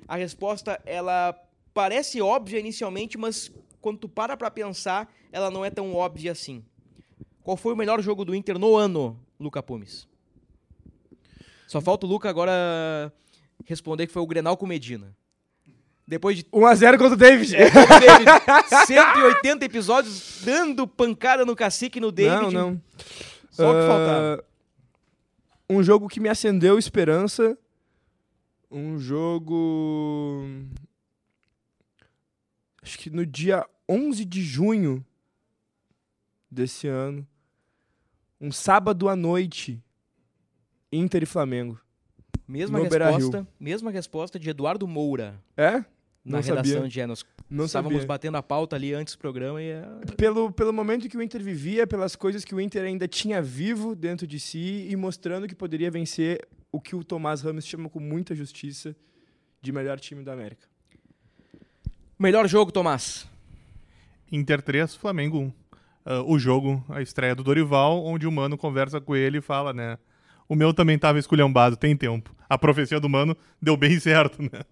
[0.09, 1.38] a resposta, ela
[1.73, 6.64] parece óbvia inicialmente, mas quando tu para pra pensar, ela não é tão óbvia assim.
[7.42, 10.09] Qual foi o melhor jogo do Inter no ano, Luca Pumes?
[11.68, 13.12] Só falta o Luca agora
[13.64, 15.16] responder que foi o Grenal com Medina.
[16.07, 17.53] Depois de 1x0 contra o David.
[17.53, 18.29] David,
[18.87, 22.53] 180 episódios dando pancada no cacique no David.
[22.53, 22.83] Não, não.
[23.51, 24.45] Só o que Ah, faltava.
[25.69, 27.57] Um jogo que me acendeu esperança.
[28.71, 30.45] Um jogo.
[32.83, 35.05] Acho que no dia 11 de junho
[36.51, 37.27] desse ano.
[38.41, 39.83] Um sábado à noite.
[40.93, 41.81] Inter e Flamengo.
[42.49, 45.85] Mesma no resposta, mesma resposta de Eduardo Moura É?
[46.25, 46.89] Na Não redação sabia.
[46.89, 48.07] de é, Nós Não estávamos sabia.
[48.09, 49.83] batendo a pauta ali antes do programa e é...
[50.17, 53.95] Pelo, pelo momento que o Inter vivia, pelas coisas que o Inter ainda tinha vivo
[53.97, 57.99] dentro de si e mostrando que poderia vencer o que o Tomás Ramos chama com
[58.01, 58.95] muita justiça
[59.63, 60.67] de melhor time da América.
[62.19, 63.27] melhor jogo, Tomás.
[64.31, 65.53] Inter 3, Flamengo 1.
[66.05, 69.73] Ah, o jogo, a estreia do Dorival, onde o Mano conversa com ele e fala,
[69.73, 69.99] né?
[70.49, 72.35] O meu também tava esculhambado, tem tempo.
[72.49, 74.63] A profecia do Mano deu bem certo, né?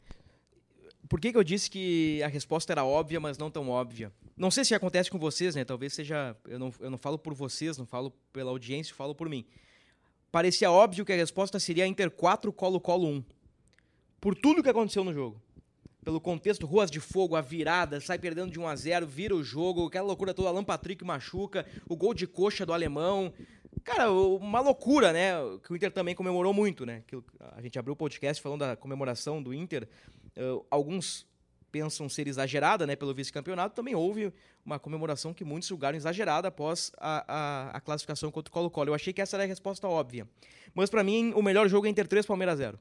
[1.08, 4.12] Por que, que eu disse que a resposta era óbvia, mas não tão óbvia?
[4.36, 5.64] Não sei se acontece com vocês, né?
[5.64, 6.36] Talvez seja.
[6.46, 9.46] Eu não, eu não falo por vocês, não falo pela audiência, falo por mim.
[10.30, 13.24] Parecia óbvio que a resposta seria Inter 4, Colo-Colo 1.
[14.20, 15.40] Por tudo que aconteceu no jogo.
[16.04, 19.42] Pelo contexto, ruas de fogo, a virada, sai perdendo de 1 a 0 vira o
[19.42, 23.32] jogo, aquela loucura toda, Alan Patrick machuca, o gol de coxa do alemão.
[23.84, 25.32] Cara, uma loucura, né?
[25.64, 27.02] Que o Inter também comemorou muito, né?
[27.06, 27.16] Que
[27.56, 29.88] a gente abriu o podcast falando da comemoração do Inter.
[30.38, 31.26] Uh, alguns
[31.70, 34.32] pensam ser exagerada, né, pelo vice-campeonato, também houve
[34.64, 38.90] uma comemoração que muitos julgaram exagerada após a, a, a classificação contra o Colo-Colo.
[38.90, 40.26] Eu achei que essa era a resposta óbvia.
[40.74, 42.78] Mas pra mim, o melhor jogo é Inter 3, Palmeiras 0.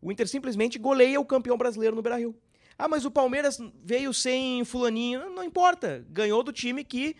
[0.00, 2.34] O Inter simplesmente goleia o campeão brasileiro no Beira-Rio.
[2.76, 5.20] Ah, mas o Palmeiras veio sem fulaninho.
[5.20, 6.04] Não, não importa.
[6.08, 7.14] Ganhou do time que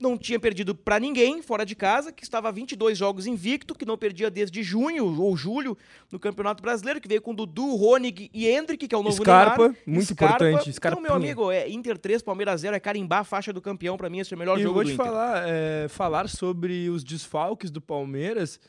[0.00, 3.98] não tinha perdido pra ninguém fora de casa, que estava 22 jogos invicto, que não
[3.98, 5.76] perdia desde junho ou julho
[6.10, 9.58] no Campeonato Brasileiro, que veio com Dudu, Ronig e Hendrick, que é o novo Scarpa,
[9.68, 9.76] Neymar.
[9.86, 11.10] muito importante, Então, meu Scarpinha.
[11.16, 14.32] amigo, é Inter 3, Palmeiras 0, é carimbar a faixa do campeão pra mim, esse
[14.32, 15.04] é o melhor E eu jogo vou do te Inter.
[15.06, 18.60] falar, é, falar sobre os desfalques do Palmeiras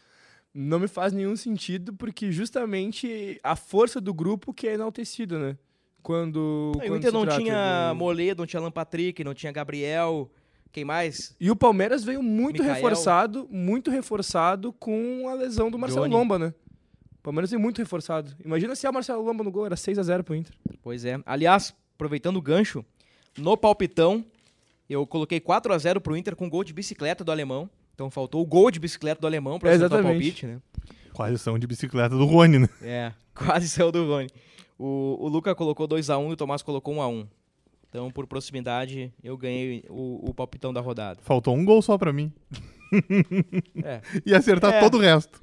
[0.52, 5.58] não me faz nenhum sentido, porque justamente a força do grupo que é enaltecida, né?
[6.02, 9.34] Quando, Não, e o quando Inter não tinha de- Moledo, não tinha Alan Patrick, não
[9.34, 10.32] tinha Gabriel,
[10.72, 11.36] quem mais?
[11.40, 12.76] E o Palmeiras veio muito Mikael.
[12.76, 16.14] reforçado, muito reforçado com a lesão do Marcelo Johnny.
[16.16, 16.54] Lomba, né?
[17.20, 18.34] O Palmeiras veio muito reforçado.
[18.44, 20.54] Imagina se a Marcelo Lomba no gol era 6 a 0 pro Inter.
[20.82, 21.20] Pois é.
[21.26, 22.84] Aliás, aproveitando o gancho,
[23.38, 24.24] no palpitão,
[24.90, 27.70] eu coloquei 4 a 0 pro Inter com gol de bicicleta do alemão.
[27.94, 30.62] Então faltou o gol de bicicleta do alemão pra É, acertar o palpite, né?
[31.14, 32.70] Quase são de bicicleta do Rony, né?
[32.82, 34.30] É, quase saiu do Rony.
[34.78, 37.28] O, o Luca colocou 2x1 e o Tomás colocou 1x1.
[37.90, 41.20] Então, por proximidade, eu ganhei o, o palpitão da rodada.
[41.24, 42.32] Faltou um gol só pra mim.
[43.84, 44.02] É.
[44.26, 44.80] E acertar É.
[44.80, 45.40] todo o resto.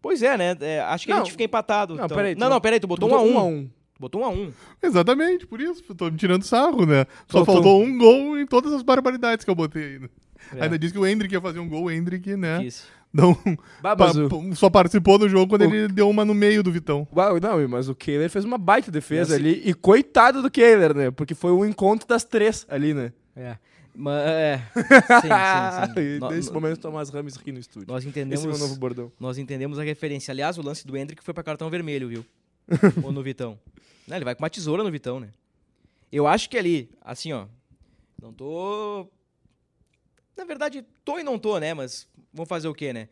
[0.00, 0.56] Pois é, né?
[0.60, 1.24] É, acho que a Não.
[1.24, 1.94] gente fica empatado.
[1.96, 2.16] Não, então.
[2.16, 3.32] peraí, tu não, não- peraí, tu botou Botou 1x1.
[3.34, 3.70] um a um.
[3.98, 4.52] Botou 1x1.
[4.82, 5.82] Exatamente, por isso.
[5.94, 7.06] Tô me tirando sarro, né?
[7.28, 10.10] Só Faltou- faltou um gol em todas as barbaridades que eu botei ainda.
[10.54, 10.62] É.
[10.64, 12.58] Ainda disse que o Hendrick ia fazer um gol, o Hendrick, né?
[12.60, 12.84] Disse.
[13.16, 13.36] Não,
[13.80, 14.12] Bah, pa-
[14.54, 17.06] só participou do jogo quando o- ele deu uma no meio do Vitão.
[17.14, 19.62] Uau, não, mas o Kehler fez uma baita defesa Esse- ali.
[19.64, 21.10] E coitado do Kehler, né?
[21.10, 23.12] Porque foi o encontro das três ali, né?
[23.34, 23.56] É.
[23.94, 24.62] Mas, é.
[24.74, 26.34] Sim, sim, sim.
[26.36, 27.88] Nesse momento, o Tomás Ramos ri no estúdio.
[27.88, 29.10] Nós Esse é o entendemos, novo bordão.
[29.18, 30.32] nós entendemos a referência.
[30.32, 32.24] Aliás, o lance do Hendrick foi pra cartão vermelho, viu?
[33.02, 33.58] Ou no Vitão.
[34.06, 35.28] Não, ele vai com uma tesoura no Vitão, né?
[36.12, 37.46] Eu acho que ali, assim, ó.
[38.20, 39.08] Não tô.
[40.36, 41.72] Na verdade, tô e não tô, né?
[41.72, 43.08] Mas vamos fazer o quê, né?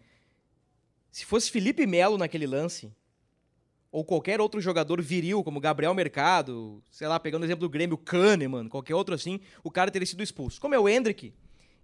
[1.10, 2.92] Se fosse Felipe Melo naquele lance,
[3.90, 7.96] ou qualquer outro jogador viril, como Gabriel Mercado, sei lá, pegando o exemplo do Grêmio,
[7.96, 10.60] Kahneman, qualquer outro assim, o cara teria sido expulso.
[10.60, 11.32] Como é o Hendrick,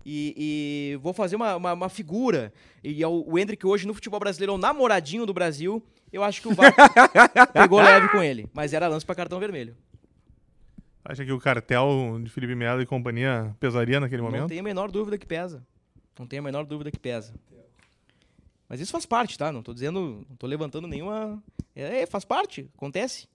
[0.04, 3.94] e, e vou fazer uma, uma, uma figura, e é o, o Hendrick hoje no
[3.94, 5.80] futebol brasileiro é o namoradinho do Brasil,
[6.12, 6.74] eu acho que o VAR
[7.52, 9.76] pegou leve com ele, mas era lance pra cartão vermelho.
[11.04, 14.48] Acha que o cartel de Felipe Melo e companhia pesaria naquele Não momento?
[14.48, 15.64] tenho a menor dúvida que pesa.
[16.18, 17.34] Não tenho a menor dúvida que pesa.
[18.68, 19.50] Mas isso faz parte, tá?
[19.50, 21.42] Não tô dizendo, não tô levantando nenhuma.
[21.74, 23.26] É, faz parte, acontece.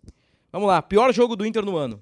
[0.52, 2.02] Vamos lá, pior jogo do Inter no ano.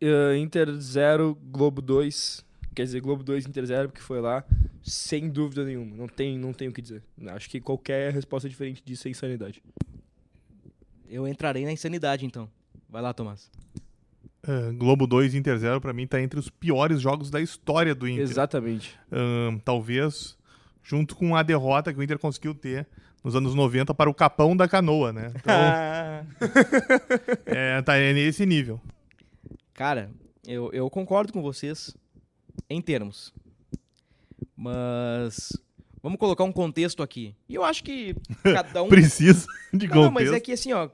[0.00, 2.44] Uh, Inter 0, Globo 2.
[2.74, 4.44] Quer dizer, Globo 2, Inter 0, porque foi lá.
[4.82, 5.96] Sem dúvida nenhuma.
[5.96, 7.02] Não tem, não tem o que dizer.
[7.28, 9.62] Acho que qualquer resposta diferente disso é insanidade.
[11.08, 12.50] Eu entrarei na insanidade, então.
[12.88, 13.50] Vai lá, Tomás.
[14.46, 18.06] Ah, Globo 2 Inter 0 pra mim tá entre os piores jogos da história do
[18.08, 18.22] Inter.
[18.22, 18.98] Exatamente.
[19.10, 20.36] Ahn, talvez
[20.82, 22.86] junto com a derrota que o Inter conseguiu ter
[23.24, 25.32] nos anos 90 para o Capão da Canoa, né?
[25.34, 25.54] Então,
[27.46, 28.78] é, tá nesse nível.
[29.72, 30.10] Cara,
[30.46, 31.96] eu, eu concordo com vocês
[32.68, 33.32] em termos.
[34.56, 35.50] Mas
[36.02, 37.34] vamos colocar um contexto aqui.
[37.48, 38.88] E eu acho que cada um.
[38.88, 40.30] Precisa de Não, não, contexto.
[40.30, 40.88] mas é que assim, ó.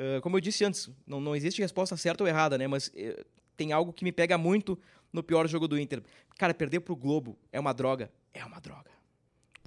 [0.00, 2.66] Eh, como eu disse antes, não, não existe resposta certa ou errada, né?
[2.66, 3.22] Mas eh,
[3.54, 4.78] tem algo que me pega muito
[5.12, 6.02] no pior jogo do Inter.
[6.38, 8.10] Cara, perder pro Globo é uma droga?
[8.32, 8.90] É uma droga.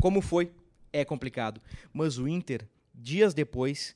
[0.01, 0.51] Como foi?
[0.91, 1.61] É complicado.
[1.93, 3.95] Mas o Inter, dias depois,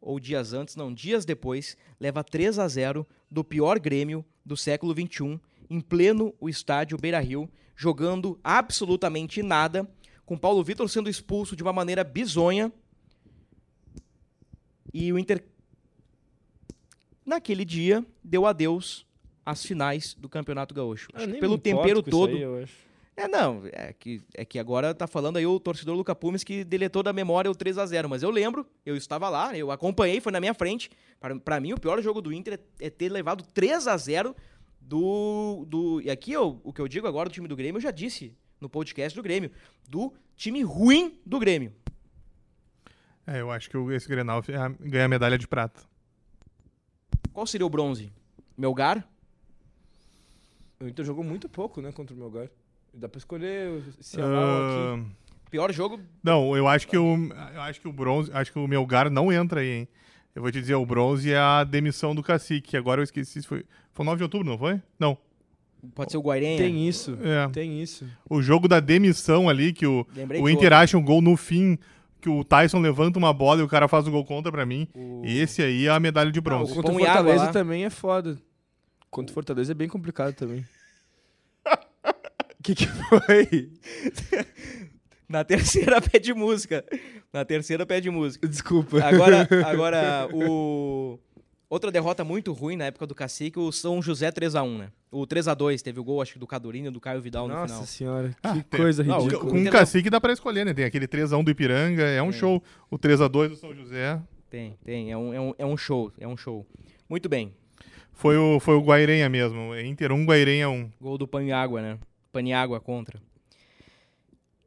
[0.00, 4.92] ou dias antes, não, dias depois, leva 3 a 0 do pior Grêmio do século
[4.92, 9.90] XXI, em pleno o estádio Beira-Rio, jogando absolutamente nada,
[10.24, 12.72] com Paulo Vitor sendo expulso de uma maneira bizonha.
[14.92, 15.44] E o Inter,
[17.24, 19.06] naquele dia, deu adeus
[19.44, 21.08] às finais do Campeonato Gaúcho.
[21.12, 22.34] Acho que nem pelo tempero todo.
[22.34, 22.74] aí, eu acho.
[23.16, 26.64] É, não, é que, é que agora tá falando aí o torcedor Luca Pumes que
[26.64, 30.20] deletou da memória o 3 a 0 mas eu lembro, eu estava lá, eu acompanhei,
[30.20, 30.90] foi na minha frente.
[31.44, 34.34] Para, mim, o pior jogo do Inter é, é ter levado 3 a 0
[34.80, 35.64] do.
[35.68, 37.92] do e aqui eu, o que eu digo agora do time do Grêmio, eu já
[37.92, 39.50] disse no podcast do Grêmio,
[39.88, 41.72] do time ruim do Grêmio.
[43.26, 45.82] É, eu acho que o- esse Grenal é ganha a medalha de prata.
[47.32, 48.12] Qual seria o bronze?
[48.56, 49.06] Melgar?
[50.80, 52.48] O Inter jogou muito pouco, né, contra o Melgar.
[52.92, 55.06] Dá pra escolher se é mal aqui.
[55.50, 56.00] Pior jogo.
[56.22, 57.16] não, eu acho que o
[57.54, 59.88] eu acho que o bronze, acho que o Melgar não entra aí, hein.
[60.34, 63.40] Eu vou te dizer, o bronze é a demissão do Cacique, que agora eu esqueci
[63.40, 64.80] se foi foi 9 de outubro, não foi?
[64.98, 65.16] Não.
[65.94, 66.58] Pode ser o Guairenha.
[66.58, 67.48] Tem isso, É.
[67.50, 68.08] tem isso.
[68.28, 71.78] O jogo da demissão ali que o Lembrei o Inter acha um gol no fim
[72.24, 74.88] que o Tyson levanta uma bola e o cara faz o gol contra pra mim.
[74.94, 75.20] O...
[75.26, 76.72] Esse aí é a medalha de Ah, o bronze.
[76.74, 78.38] contra o Fortaleza também é foda.
[79.10, 80.64] Contra o Fortaleza é bem complicado também.
[81.66, 83.70] O que, que foi?
[85.28, 86.82] Na terceira pede música.
[87.30, 88.48] Na terceira pede música.
[88.48, 89.04] Desculpa.
[89.04, 91.18] Agora, agora o.
[91.74, 94.92] Outra derrota muito ruim na época do Cacique, o São José 3x1, né?
[95.10, 97.66] O 3x2, teve o gol, acho que do Cadurinho e do Caio Vidal no Nossa
[97.74, 97.86] final.
[97.86, 99.50] senhora, que Ah, tem- coisa Não, o- ridícula.
[99.50, 100.72] Com o Cacique dá pra escolher, né?
[100.72, 102.62] Tem aquele 3x1 do Ipiranga, é um show.
[102.88, 104.22] O 3x2 do São José.
[104.48, 105.10] Tem, tem.
[105.10, 106.64] É um, é, um, é um show, é um show.
[107.08, 107.52] Muito bem.
[108.12, 109.74] Foi o, foi o Guairenha mesmo.
[109.76, 110.92] Inter 1, Guairenha 1.
[111.00, 111.98] Gol do Paniágua, né?
[112.30, 113.20] Paniágua contra.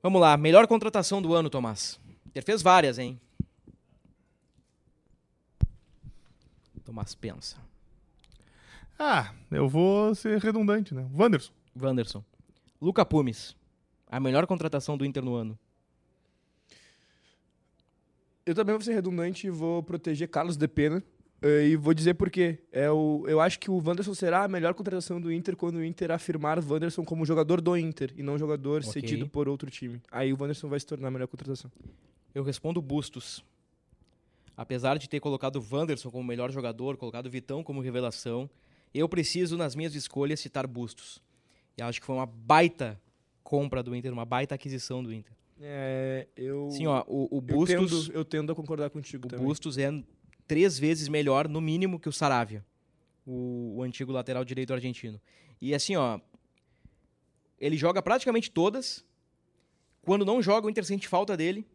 [0.03, 1.97] Vamos lá, melhor contratação do ano, Tomás.
[2.27, 3.17] Inter fez várias, hein?
[6.87, 7.57] Tomás pensa.
[8.97, 11.05] Ah, eu vou ser redundante, né?
[11.13, 11.51] Wanderson.
[11.77, 12.23] Wanderson.
[12.81, 13.57] Luca Pumes.
[14.09, 15.59] A melhor contratação do Inter no ano.
[18.45, 21.03] Eu também vou ser redundante e vou proteger Carlos de Pena.
[21.41, 22.59] eh, E vou dizer por quê.
[22.71, 25.83] É o, eu acho que o Wanderson será a melhor contratação do Inter quando o
[25.83, 28.93] Inter afirmar Wanderson como jogador do Inter e não jogador Ok.
[28.93, 30.01] cedido por outro time.
[30.09, 31.69] Aí o Wanderson vai se tornar a melhor contratação.
[32.33, 33.43] Eu respondo Bustos.
[34.57, 38.49] Apesar de ter colocado o Wanderson como melhor jogador, colocado o Vitão como revelação,
[38.91, 41.21] eu preciso, nas minhas escolhas, citar Bustos.
[41.77, 42.99] E acho que foi uma baita
[43.43, 45.31] compra do Inter, uma baita aquisição do Inter.
[45.61, 49.29] É, eu, Sim, ó, o, o eu, Bustos, tendo, eu tendo a concordar contigo o
[49.29, 49.45] também.
[49.45, 49.91] Bustos é
[50.47, 52.65] três vezes melhor, no mínimo, que o Saravia,
[53.25, 55.21] o, o antigo lateral direito argentino.
[55.61, 56.19] E assim, ó,
[57.59, 59.05] ele joga praticamente todas.
[60.01, 61.65] Quando não joga, o Inter sente falta dele.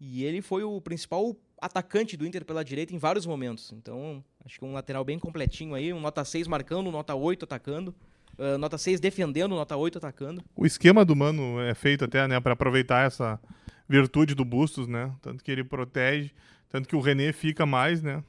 [0.00, 3.72] E ele foi o principal atacante do Inter pela direita em vários momentos.
[3.72, 7.44] Então, acho que um lateral bem completinho aí, um nota 6 marcando, um nota 8
[7.44, 7.94] atacando.
[8.38, 10.42] ah, nota 6 defendendo, nota 8 atacando.
[10.56, 13.40] O esquema do Mano é feito até, né, pra aproveitar essa
[13.88, 15.14] virtude do Bustos, né?
[15.22, 16.32] Tanto que ele protege,
[16.68, 18.22] tanto que o René fica mais, né,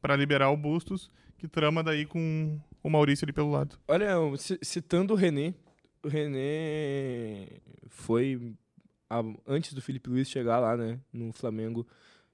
[0.00, 3.76] Pra liberar o Bustos, que trama daí com o Maurício ali pelo lado.
[3.88, 4.12] Olha,
[4.62, 5.52] citando o René,
[6.04, 7.48] o René
[7.88, 8.54] foi
[9.10, 11.84] a- antes do Felipe Luiz chegar lá, né, no Flamengo.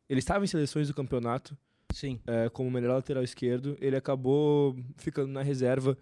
[0.09, 1.57] Ele estava em seleções do campeonato
[1.93, 2.21] Sim.
[2.27, 3.77] é, como melhor lateral esquerdo.
[3.81, 5.97] Ele acabou ficando na reserva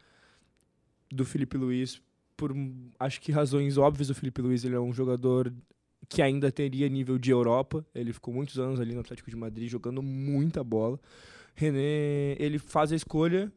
[1.10, 2.00] do Felipe Luiz
[2.36, 2.52] por
[2.98, 4.64] acho que razões óbvias do Felipe Luiz.
[4.64, 5.52] Ele é um jogador
[6.08, 7.86] que ainda teria nível de Europa.
[7.94, 10.98] Ele ficou muitos anos ali no Atlético de Madrid jogando muita bola.
[11.54, 13.52] René, ele faz a escolha.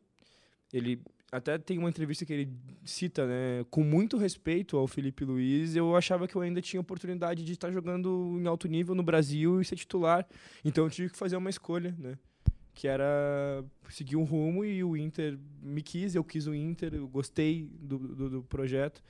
[0.72, 1.02] Ele
[1.36, 2.50] até tem uma entrevista que ele
[2.86, 7.44] cita, né, com muito respeito ao Felipe Luiz, eu achava que eu ainda tinha oportunidade
[7.44, 10.26] de estar jogando em alto nível no Brasil e ser titular.
[10.64, 12.18] Então eu tive que fazer uma escolha, né?
[12.74, 17.08] Que era seguir um rumo e o Inter me quis, eu quis o Inter, eu
[17.08, 19.04] gostei do, do, do projeto.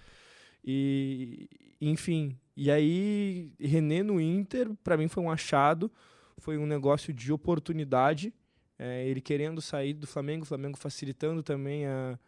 [0.64, 1.48] E,
[1.80, 5.92] enfim, e aí René no Inter, para mim foi um achado,
[6.40, 8.34] foi um negócio de oportunidade.
[8.78, 12.20] É, ele querendo sair do Flamengo, o Flamengo facilitando também a,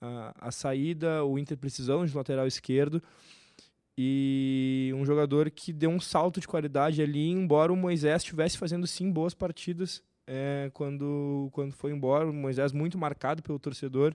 [0.00, 3.02] a, a saída, o Inter precisando de lateral esquerdo.
[3.98, 8.86] E um jogador que deu um salto de qualidade ali, embora o Moisés estivesse fazendo
[8.86, 12.28] sim boas partidas é, quando, quando foi embora.
[12.28, 14.14] O Moisés muito marcado pelo torcedor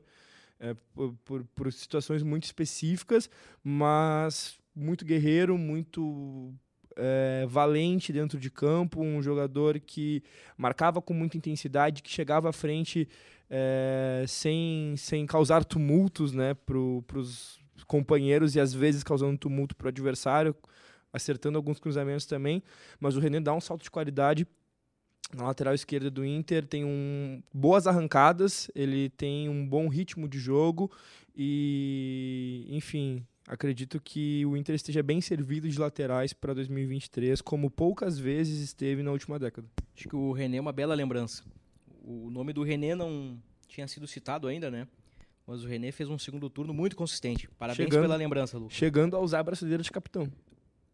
[0.60, 3.30] é, por, por, por situações muito específicas,
[3.64, 6.54] mas muito guerreiro, muito
[7.02, 10.24] é, valente dentro de campo, um jogador que
[10.56, 13.10] marcava com muita intensidade, que chegava à frente
[13.50, 19.86] é, sem, sem causar tumultos né, para os companheiros e às vezes causando tumulto para
[19.86, 20.56] o adversário,
[21.12, 22.62] acertando alguns cruzamentos também.
[23.00, 24.48] Mas o René dá um salto de qualidade
[25.34, 30.38] na lateral esquerda do Inter, tem um, boas arrancadas, ele tem um bom ritmo de
[30.38, 30.92] jogo
[31.36, 38.18] e, enfim, acredito que o Inter esteja bem servido de laterais para 2023, como poucas
[38.20, 39.68] vezes esteve na última década.
[39.96, 41.44] Acho que o René é uma bela lembrança.
[42.04, 43.38] O nome do René não
[43.68, 44.88] tinha sido citado ainda, né?
[45.46, 47.48] Mas o René fez um segundo turno muito consistente.
[47.58, 48.70] Parabéns Chegando- pela lembrança, Lu.
[48.70, 50.32] Chegando a usar a braçadeira de capitão.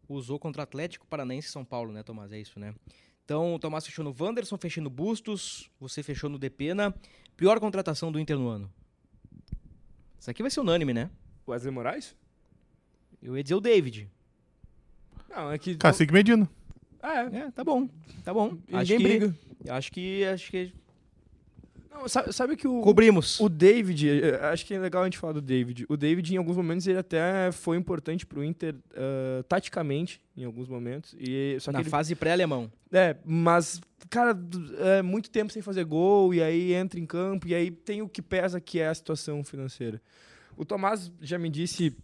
[0.08, 2.32] Usou contra Atlético Paranaense e São Paulo, né, Tomás?
[2.32, 2.74] É isso, né?
[3.24, 6.94] Então, o Tomás fechou no Wanderson, fechou no Bustos, você fechou no Depena.
[7.36, 8.72] Pior contratação do Inter no ano.
[10.18, 11.10] Isso aqui vai ser unânime, né?
[11.46, 12.16] Wesley Moraes?
[13.22, 14.08] Eu ia dizer o David.
[15.28, 15.76] Não, é que.
[15.76, 16.48] Cacique Medina.
[17.02, 17.38] É.
[17.38, 17.88] É, tá bom.
[18.24, 18.56] Tá bom.
[18.68, 19.36] E acho ninguém que, briga.
[19.74, 20.72] Acho que acho que
[21.90, 22.80] Não, sabe, sabe que o.
[22.80, 23.38] cobrimos.
[23.40, 25.84] O David, eh, acho que é legal a gente falar do David.
[25.88, 30.68] O David, em alguns momentos, ele até foi importante pro Inter ah, taticamente, em alguns
[30.68, 31.14] momentos.
[31.18, 32.70] E, só que Na ele- fase pré-alemão.
[32.92, 34.36] É, mas, cara,
[34.78, 38.08] é muito tempo sem fazer gol, e aí entra em campo, e aí tem o
[38.08, 40.00] que pesa, que é a situação financeira.
[40.56, 41.94] O Tomás já me disse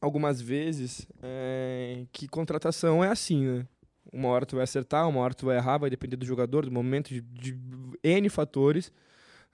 [0.00, 3.66] algumas vezes é, que contratação é assim, né?
[4.12, 6.72] Uma hora tu vai acertar, uma hora tu vai errar, vai depender do jogador, do
[6.72, 7.56] momento, de, de
[8.02, 8.92] N fatores.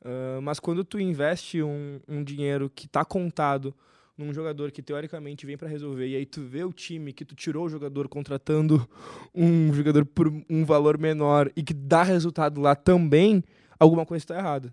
[0.06, 3.74] Ah, mas quando tu investe um, um dinheiro que tá contado
[4.16, 7.34] num jogador que teoricamente vem para resolver, e aí tu vê o time que tu
[7.34, 8.88] tirou o jogador contratando
[9.34, 13.44] um jogador por um valor menor e que dá resultado lá também,
[13.78, 14.72] alguma coisa está errada,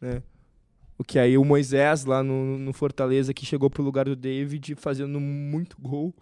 [0.00, 0.22] né?
[1.00, 4.74] O que aí o Moisés lá no, no Fortaleza que chegou pro lugar do David
[4.74, 6.14] fazendo muito gol,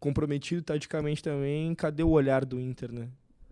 [0.00, 3.10] comprometido taticamente também, cadê o olhar do Inter, né?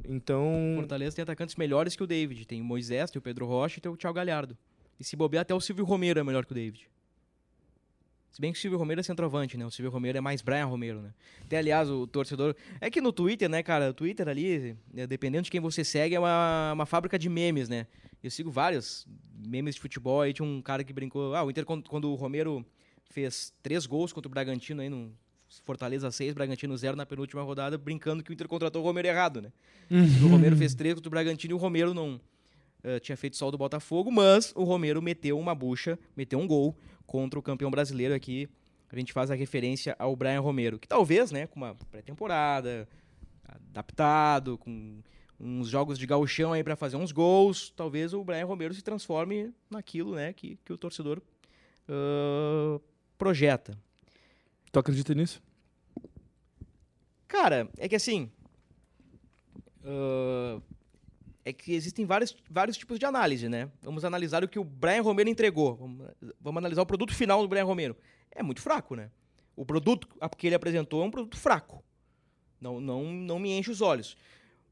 [0.09, 2.47] Então, Fortaleza tem atacantes melhores que o David.
[2.47, 4.57] Tem o Moisés, tem o Pedro Rocha e tem o Thiago Galhardo.
[4.99, 6.89] E se bobear, até o Silvio Romero é melhor que o David.
[8.33, 9.67] Se bem que o Silvio Romero é centroavante, né?
[9.67, 11.13] O Silvio Romero é mais Brian Romero, né?
[11.43, 12.57] Até, aliás, o torcedor...
[12.81, 13.91] É que no Twitter, né, cara?
[13.91, 17.69] O Twitter ali, né, dependendo de quem você segue, é uma, uma fábrica de memes,
[17.69, 17.87] né?
[18.25, 19.07] Eu sigo vários
[19.37, 20.23] memes de futebol.
[20.23, 21.35] Aí tinha um cara que brincou...
[21.35, 22.65] Ah, o Inter, quando, quando o Romero
[23.11, 25.13] fez três gols contra o Bragantino aí no
[25.63, 29.43] Fortaleza 6, Bragantino 0 na penúltima rodada, brincando que o Inter contratou o Romero errado,
[29.43, 29.53] né?
[30.25, 32.19] O Romero fez três contra o Bragantino e o Romero não
[32.83, 36.75] eh, tinha feito o do Botafogo, mas o Romero meteu uma bucha, meteu um gol
[37.07, 38.49] contra o campeão brasileiro aqui.
[38.91, 42.89] A gente faz a referência ao Brian Romero, que talvez, né, com uma pré-temporada,
[43.45, 45.03] adaptado, com
[45.39, 49.53] uns jogos de gauchão aí para fazer uns gols, talvez o Brian Romero se transforme
[49.71, 51.21] naquilo, né, que, que o torcedor
[51.89, 52.81] ah,
[53.19, 53.79] projeta.
[54.73, 55.43] tu acredita nisso?
[57.27, 58.31] Cara, é que assim.
[59.85, 60.61] ah,
[61.45, 63.71] é que existem vários, vários tipos de análise, né?
[63.83, 65.77] Vamos analisar o que o Brian Romero entregou.
[65.77, 66.07] Vamos,
[66.41, 67.95] vamos analisar o produto final do Brian Romero.
[68.31, 69.11] É muito fraco, né?
[69.55, 70.09] O produto
[70.39, 71.85] que ele apresentou é um produto fraco.
[72.59, 74.17] Não, não, não me enche os olhos.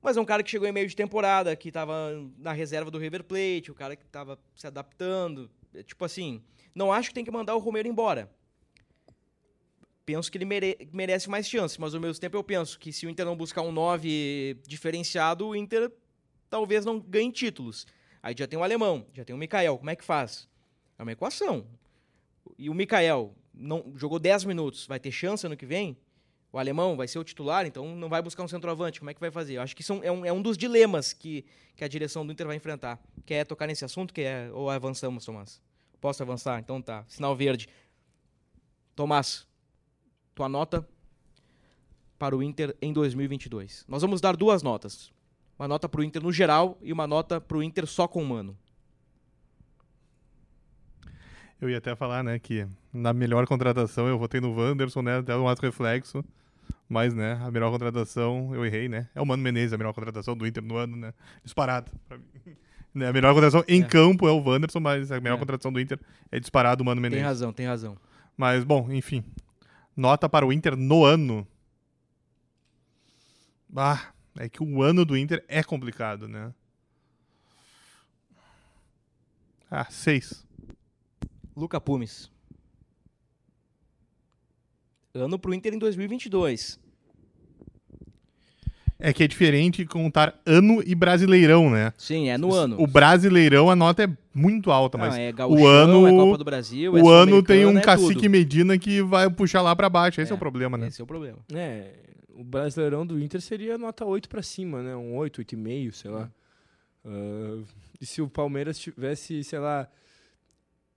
[0.03, 1.95] Mas é um cara que chegou em meio de temporada, que estava
[2.37, 5.49] na reserva do River Plate, o cara que estava se adaptando.
[5.73, 6.43] É, tipo assim,
[6.75, 8.29] não acho que tem que mandar o Romero embora
[10.05, 13.07] penso que ele mere- merece mais chance, mas ao mesmo tempo eu penso que se
[13.07, 15.91] o Inter não buscar um 9 diferenciado, o Inter
[16.51, 17.87] talvez não ganhe títulos.
[18.23, 20.49] Aí já tem o alemão, já tem o Mikael, como é que faz?
[20.99, 21.67] É uma equação.
[22.59, 25.97] E o Mikael não jogou 10 minutos, vai ter chance ano que vem?
[26.53, 29.21] O alemão vai ser o titular, então não vai buscar um centroavante, como é que
[29.21, 29.55] vai fazer?
[29.55, 32.33] Eu acho que são, é, um, é um dos dilemas que, que a direção do
[32.33, 33.01] Inter vai enfrentar.
[33.25, 34.13] Quer tocar nesse assunto?
[34.13, 35.63] Quer, ou avançamos, Tomás?
[35.99, 36.59] Posso avançar?
[36.59, 37.05] Então tá.
[37.09, 37.69] Sinal verde.
[38.95, 39.47] Tomás,
[40.35, 40.87] tua nota
[42.19, 43.87] para o Inter em 2022.
[43.89, 45.11] Nós vamos dar duas notas.
[45.59, 48.23] Uma nota para o Inter no geral e uma nota para o Inter só com
[48.23, 48.59] o Mano.
[51.59, 55.35] Eu ia até falar, né, que na melhor contratação eu votei no Wanderson, né, até
[55.37, 56.23] um ato reflexo.
[56.93, 59.09] Mas, né, a melhor contratação, eu errei, né?
[59.15, 61.15] É o Mano Menezes, a melhor contratação do Inter no ano, né?
[61.43, 61.91] Disparado.
[62.07, 62.25] pra mim.
[62.95, 63.87] Né, A melhor contratação em É.
[63.87, 65.39] campo é o Wanderson, mas a melhor É.
[65.39, 65.99] contratação do Inter
[66.31, 67.25] é disparado o Mano Tem Menezes.
[67.25, 67.97] razão, tem razão.
[68.37, 69.25] Mas, bom, enfim.
[69.97, 71.47] Nota para o Inter no ano.
[73.75, 76.53] Ah, é que o ano do Inter é complicado, né?
[79.71, 80.47] Ah, seis.
[81.57, 82.31] Luca Pumes.
[85.15, 86.81] Ano pro Inter em 2022.
[88.99, 91.93] É que é diferente contar ano e brasileirão, né?
[91.99, 92.81] Sim, é no ano.
[92.81, 96.39] O brasileirão, a nota é muito alta, Não, mas é gauchão, o ano, é Copa
[96.39, 98.31] do Brasil, é o ano tem um é cacique tudo.
[98.31, 100.21] Medina que vai puxar lá pra baixo.
[100.21, 100.87] Esse é, É, o problema, né?
[100.87, 101.39] Esse é o problema.
[101.53, 101.91] É,
[102.35, 104.95] o Brasileirão do Inter seria nota 8 pra cima, né?
[104.95, 106.31] Um 8, 8,5, sei lá.
[107.05, 107.61] Ah,
[108.01, 109.89] e se o Palmeiras tivesse, sei lá,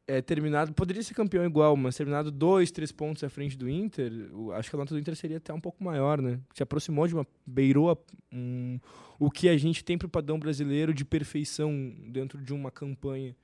[0.07, 4.11] é, terminado, poderia ser campeão igual, mas terminado dois, três pontos à frente do Inter,
[4.33, 6.39] o- acho que a nota do Inter seria até um pouco maior, né?
[6.53, 7.97] Se aproximou de uma, beirou
[8.31, 8.79] um-
[9.19, 13.35] o que a gente tem pro padrão brasileiro de perfeição dentro de uma campanha.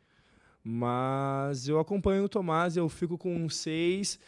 [0.64, 4.20] Mas eu acompanho o Tomás, eu fico com um 6,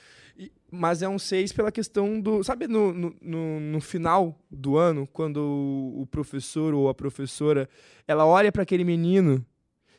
[0.71, 2.43] mas é um 6 pela questão do.
[2.43, 7.69] Sabe, no, no, no, final do ano, quando o, o professor ou a professora
[8.07, 9.45] ela olha para aquele menino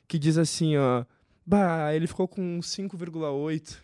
[0.08, 1.04] que diz assim, ó.
[1.46, 3.76] Bah, ele ficou com um 5,8.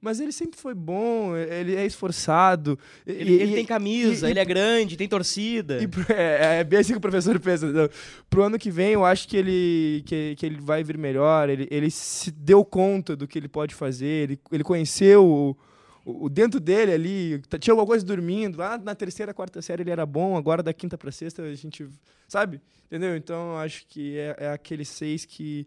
[0.00, 2.78] Mas ele sempre foi bom, ele é esforçado.
[3.04, 5.82] Ele, e- ele tem camisa, e- ele é grande, tem torcida.
[5.82, 7.66] e pro- é, é bem assim que o professor pensa.
[7.72, 7.88] Não.
[8.30, 11.48] Pro ano que vem, eu acho que ele, que, que ele vai vir melhor.
[11.48, 14.06] Ele, ele se deu conta do que ele pode fazer.
[14.30, 15.56] Ele, ele conheceu o,
[16.04, 17.42] o, dentro dele ali.
[17.58, 18.56] Tinha alguma coisa dormindo.
[18.58, 20.36] Lá na terceira, quarta série ele era bom.
[20.36, 21.88] Agora da quinta pra sexta a gente.
[22.28, 22.60] Sabe?
[22.86, 23.16] Entendeu?
[23.16, 25.66] Então eu acho que é, é aquele seis que,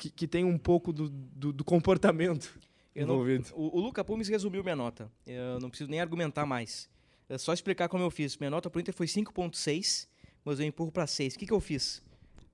[0.00, 2.58] que, que tem um pouco do, do, do comportamento
[2.94, 3.48] Eu não- envolvido.
[3.54, 5.10] o, o Luca Pumes resumiu minha nota.
[5.26, 6.88] Eu não preciso nem argumentar mais.
[7.28, 8.36] É só explicar como eu fiz.
[8.38, 10.08] Minha nota pro Inter foi 5.6,
[10.44, 11.34] mas eu empurro pra 6.
[11.34, 12.02] O que, que eu fiz?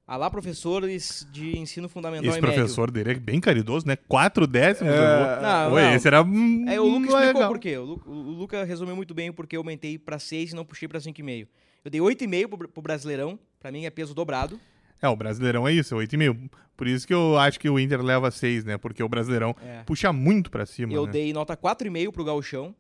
[0.09, 2.55] Ah lá, professores de ensino fundamental Esse e médio.
[2.57, 3.97] professor dele é bem caridoso, né?
[3.97, 4.93] Quatro décimos.
[4.93, 5.41] É.
[5.43, 5.95] Não, Oi, não.
[5.95, 6.19] esse era.
[6.19, 7.49] É, o Luca não é explicou legal.
[7.49, 7.77] por quê.
[7.77, 10.87] O, Lu- o Luca resumiu muito bem porque eu aumentei pra 6 e não puxei
[10.87, 11.49] pra 5,5.
[11.85, 13.39] Eu dei 8,5 pro, pro Brasileirão.
[13.59, 14.61] Pra mim é peso dobrado.
[15.01, 16.51] É, o Brasileirão é isso, é 8,5.
[16.77, 18.77] Por isso que eu acho que o Inter leva 6, né?
[18.79, 19.83] Porque o Brasileirão É.
[19.85, 20.93] puxa muito pra cima.
[20.93, 21.13] Eu né?
[21.13, 22.75] dei nota 4,5 pro Gauchão,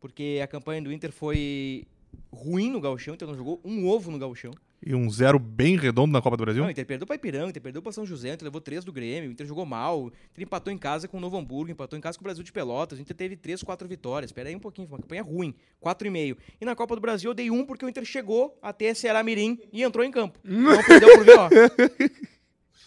[0.00, 1.84] porque a campanha do Inter foi
[2.32, 4.52] ruim no Gauchão, então não jogou um ovo no Gauchão.
[4.88, 6.62] E um zero bem redondo na Copa do Brasil.
[6.62, 8.84] Não, o Inter perdeu pra Ipiranga, o Inter perdeu pra São José, Inter levou 3
[8.84, 11.72] do Grêmio, o Inter jogou mal, o Inter empatou em casa com o Novo Hamburgo,
[11.72, 14.28] empatou em casa com o Brasil de Pelotas, o Inter teve 3, 4 vitórias.
[14.30, 15.52] Espera aí um pouquinho, foi uma campanha ruim,
[15.84, 16.36] 4,5.
[16.60, 19.58] E na Copa do Brasil eu dei 1 porque o Inter chegou até Ceará Mirim
[19.72, 20.38] e entrou em campo.
[20.44, 22.16] Não perdeu por VO.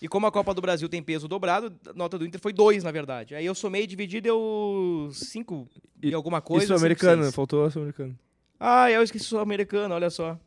[0.01, 2.81] E como a Copa do Brasil tem peso dobrado, a nota do Inter foi 2,
[2.81, 3.35] na verdade.
[3.35, 5.67] Aí eu somei e dividi, deu 5
[6.01, 6.63] e, E- alguma coisa.
[6.63, 7.35] Isso americano, 5,6.
[7.35, 8.17] faltou o americano.
[8.57, 10.39] Ah, eu esqueci o americano, olha só.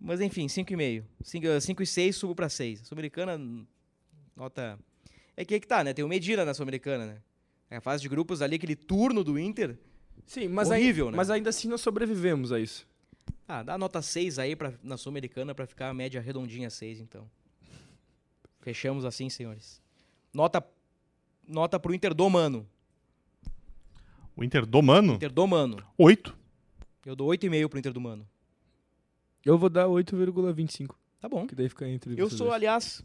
[0.00, 1.04] Mas enfim, 5,5.
[1.60, 2.80] 5 e 6, subo pra 6.
[2.80, 3.40] Sul-Americana,
[4.34, 4.78] nota.
[5.36, 5.92] É que aí que tá, né?
[5.92, 7.18] Tem o Medina na Sul-Americana, né?
[7.70, 9.76] É a fase de grupos ali, aquele turno do Inter.
[10.26, 11.16] Sim, mas, Horrível, aí, né?
[11.16, 12.86] mas ainda assim nós sobrevivemos a isso.
[13.48, 17.28] Ah, dá nota 6 aí pra, na Sul-Americana pra ficar a média redondinha 6, então.
[18.60, 19.80] Fechamos assim, senhores.
[20.32, 20.64] Nota,
[21.46, 22.66] nota pro Inter do Mano.
[24.36, 25.82] O Inter do Mano, Inter do Mano.
[25.96, 26.36] 8.
[27.06, 28.28] Eu dou 8,5 pro Inter do Mano.
[29.46, 31.46] Eu vou dar 8,25, Tá bom.
[31.46, 32.52] que daí fica entre Eu sou, dois.
[32.54, 33.04] aliás,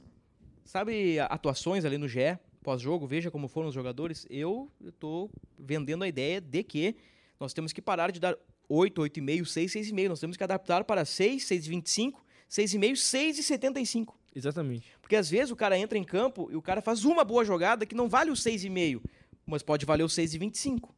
[0.66, 4.26] sabe atuações ali no GE, pós-jogo, veja como foram os jogadores.
[4.30, 6.96] Eu estou vendendo a ideia de que
[7.39, 8.36] nós temos que parar de dar
[8.68, 10.10] 8, 8,5, 6, 6,5.
[10.10, 12.14] Nós temos que adaptar para 6, 6,25,
[12.50, 14.14] 6,5, 6,75.
[14.36, 14.88] Exatamente.
[15.02, 17.86] Porque às vezes o cara entra em campo e o cara faz uma boa jogada
[17.86, 19.02] que não vale o 6,5,
[19.46, 20.89] mas pode valer o 6,25,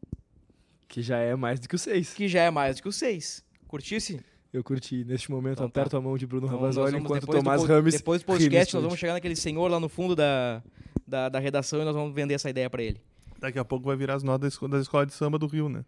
[0.87, 2.13] Que já é mais do que o 6.
[2.13, 3.43] que já é mais do que o 6.
[3.67, 4.21] Curtisse?
[4.53, 5.03] Eu curti.
[5.03, 5.81] Neste momento, Então tá.
[5.81, 7.95] aperto a mão de Bruno Então, Ravazoli enquanto Tomás Rames.
[7.95, 8.81] Depois do podcast, nós estúdio.
[8.83, 10.61] vamos chegar naquele senhor lá no fundo da,
[11.07, 13.01] da, da redação e nós vamos vender essa ideia para ele.
[13.39, 15.67] Daqui a pouco vai virar as notas da esco- da escola de samba do Rio,
[15.69, 15.83] né?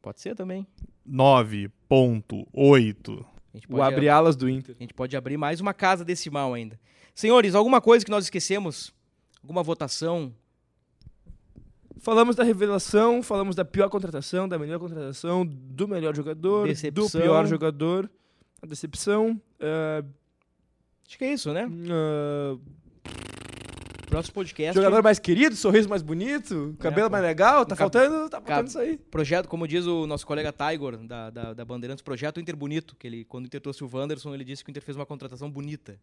[0.00, 0.66] Pode ser também.
[1.06, 3.24] 9.8.
[3.52, 4.74] A gente O abre alas do Inter.
[4.78, 6.78] a gente pode abrir mais uma casa decimal ainda.
[7.14, 8.92] Senhores, alguma coisa que nós esquecemos?
[9.42, 10.32] Alguma votação?
[12.00, 17.04] Falamos da revelação, falamos da pior contratação, da melhor contratação, do melhor jogador, Decepção.
[17.04, 18.10] do pior jogador,
[18.62, 19.40] a decepção.
[19.60, 20.02] ah,
[21.06, 21.68] Acho que é isso, né?
[21.90, 22.56] ah,
[24.08, 24.74] Próximo podcast.
[24.74, 27.12] jogador mais querido, sorriso mais bonito, cabelo pô.
[27.12, 28.96] mais legal, tá faltando, tá faltando isso aí.
[28.96, 33.06] Projeto, como diz o nosso colega Tiger, da, da, da Bandeirantes, projeto Inter Bonito, que
[33.06, 35.48] ele, quando o Inter trouxe o Wanderson, ele disse que o Inter fez uma contratação
[35.50, 35.96] bonita.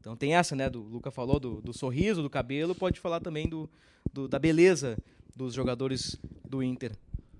[0.00, 0.68] Então tem essa, né?
[0.68, 3.68] Do o Luca falou do, do sorriso, do cabelo, pode falar também do,
[4.12, 4.98] do- da beleza
[5.36, 6.16] dos jogadores
[6.48, 6.92] do Inter.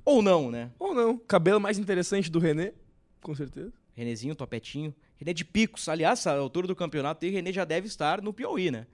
[0.05, 0.71] Ou não, né?
[0.79, 1.19] Ou não.
[1.19, 2.73] Cabelo mais interessante do René,
[3.23, 3.73] com certeza.
[3.95, 4.95] Renezinho, topetinho.
[5.17, 5.89] René de Picos.
[5.89, 8.87] Aliás, a altura do campeonato, aí, René já deve estar no Piauí, né?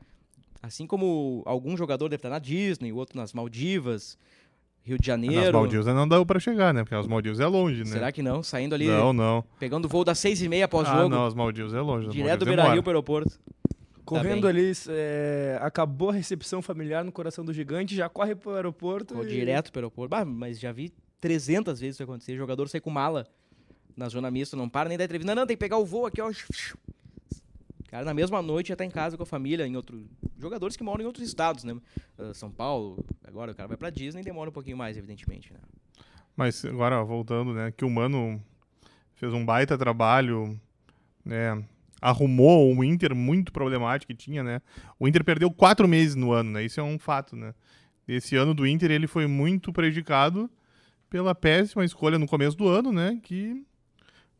[0.62, 4.16] Assim como algum jogador deve estar na Disney, o outro nas Maldivas,
[4.82, 5.42] Rio de Janeiro.
[5.42, 6.82] Nas Maldivas não deu pra chegar, né?
[6.82, 7.84] Porque as Maldivas é longe, né?
[7.90, 8.42] Será que não?
[8.42, 9.44] Saindo ali, Não, não.
[9.58, 12.08] pegando o voo das seis e meia após Ah, jogo, não, as Maldivas é longe.
[12.08, 12.82] direto do Beira-Rio demora.
[12.82, 13.38] pro aeroporto.
[14.04, 14.50] Correndo bem.
[14.50, 19.14] ali, é, acabou a recepção familiar no coração do gigante, já corre pro aeroporto.
[19.14, 20.10] Vou e- direto pro aeroporto.
[20.10, 22.36] Bah, mas já vi 300 vezes isso acontecer.
[22.36, 23.26] Jogador sai com mala
[23.96, 25.34] na zona mista, não para nem da entrevista.
[25.34, 26.30] Não, não, tem que pegar o voo aqui, ó.
[27.88, 30.04] Cara, na mesma noite já tá em casa com a família, em outro.
[30.38, 31.76] Jogadores que moram em outros estados, né?
[32.18, 35.60] Ah, São Paulo, agora o cara vai pra Disney demora um pouquinho mais, evidentemente, né?
[36.36, 37.70] Mas agora, voltando, né?
[37.70, 38.42] Que o Mano
[39.14, 40.60] fez um baita trabalho,
[41.24, 41.64] né?
[42.04, 44.60] Arrumou um Inter muito problemático que tinha, né?
[45.00, 46.62] O Inter perdeu quatro meses no ano, né?
[46.62, 47.54] Isso é um fato, né?
[48.06, 50.50] Esse ano do Inter ele foi muito prejudicado
[51.08, 53.18] pela péssima escolha no começo do ano, né?
[53.22, 53.64] Que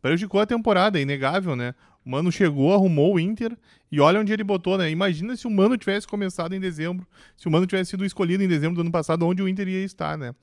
[0.03, 1.75] prejudicou a temporada, é inegável, né?
[2.05, 3.57] O Mano chegou, arrumou o Inter
[3.91, 4.91] e olha onde ele botou, né?
[4.91, 8.49] Imagina se o Mano tivesse começado em dezembro, se o Mano tivesse sido escolhido em
[8.49, 10.35] dezembro do ano passado, onde o Inter ia estar, né?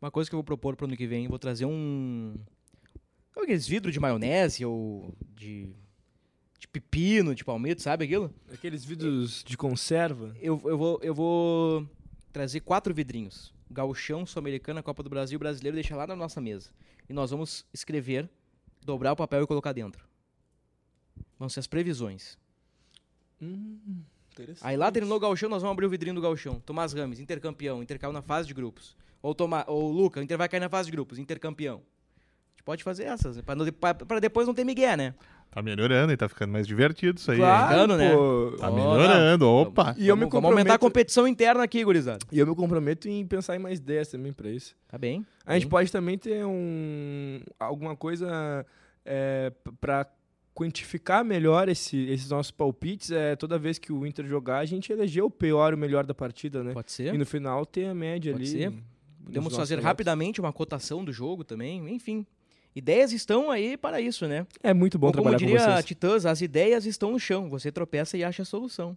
[0.00, 2.34] Uma coisa que eu vou propor pro ano que vem, vou trazer um.
[3.36, 5.68] Aqueles vidros de maionese ou de.
[6.58, 8.34] de pepino, de palmito, sabe aquilo?
[8.52, 10.34] Aqueles vidros de conserva.
[10.40, 11.88] Eu, eu, vou, eu vou
[12.32, 13.54] trazer quatro vidrinhos.
[13.70, 16.70] Gauchão, Sul-Americana, Copa do Brasil, Brasileiro, deixar lá na nossa mesa.
[17.08, 18.28] E nós vamos escrever,
[18.84, 20.04] dobrar o papel e colocar dentro.
[21.38, 22.38] Vão ser as previsões.
[23.40, 24.66] Hum, interessante.
[24.66, 26.60] Aí lá terminou o Gauchão, nós vamos abrir o vidrinho do Gauchão.
[26.60, 28.96] Tomás Rames, intercampeão, Inter caiu na fase de grupos.
[29.20, 31.82] Ou, Toma, ou Luca, Inter vai cair na fase de grupos, intercampeão.
[32.66, 33.40] Pode fazer essas,
[33.80, 35.14] pra- pra depois não ter migué, né?
[35.52, 37.38] Tá melhorando e tá ficando mais divertido isso aí.
[37.38, 37.96] Claro, hein?
[37.96, 38.12] Né?
[38.12, 38.56] pô.
[38.58, 39.94] Tá melhorando, opa.
[39.96, 42.18] E eu me vamos, vamos aumentar a comprometo- competição interna aqui, gurizada.
[42.32, 44.74] E eu me comprometo em pensar em mais ideias também pra isso.
[44.88, 45.24] Tá bem?
[45.46, 45.70] A gente Bem.
[45.70, 48.66] pode também ter um alguma coisa
[49.04, 50.04] é, pra
[50.52, 53.12] quantificar melhor esse- esses nossos palpites.
[53.12, 56.04] É, toda vez que o Inter jogar, a gente eleger o pior e o melhor
[56.04, 56.72] da partida, né?
[56.72, 57.14] Pode ser?
[57.14, 58.50] E no final ter a média Pode ali.
[58.52, 58.70] ser.
[58.70, 58.80] nos
[59.24, 62.26] Podemos fazer rapidamente uma cotação do jogo também, enfim.
[62.76, 64.46] Ideias estão aí para isso, né?
[64.62, 65.84] É muito bom Ou como trabalhar diria com vocês.
[65.86, 67.48] Titãs, as ideias estão no chão.
[67.48, 68.94] Você tropeça e acha a solução.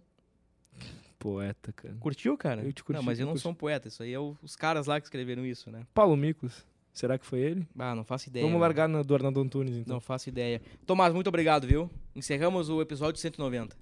[1.18, 1.94] Poeta, cara.
[1.98, 2.62] Curtiu, cara?
[2.62, 3.42] Eu te curti, não, mas eu não curti.
[3.42, 3.88] sou um poeta.
[3.88, 5.80] Isso aí é o- os caras lá que escreveram isso, né?
[5.94, 6.64] Paulo Micos.
[6.92, 7.66] Será que foi ele?
[7.78, 8.44] Ah, não faço ideia.
[8.44, 8.60] Vamos né?
[8.62, 9.94] largar na do Arnaldo Antunes, então.
[9.94, 10.60] Não faço ideia.
[10.84, 11.90] Tomás, muito obrigado, viu?
[12.14, 13.74] Encerramos o episódio 190.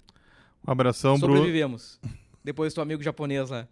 [0.65, 1.35] Um abração, Bruno.
[1.37, 1.99] Sobrevivemos.
[2.43, 3.67] Depois do amigo japonês lá.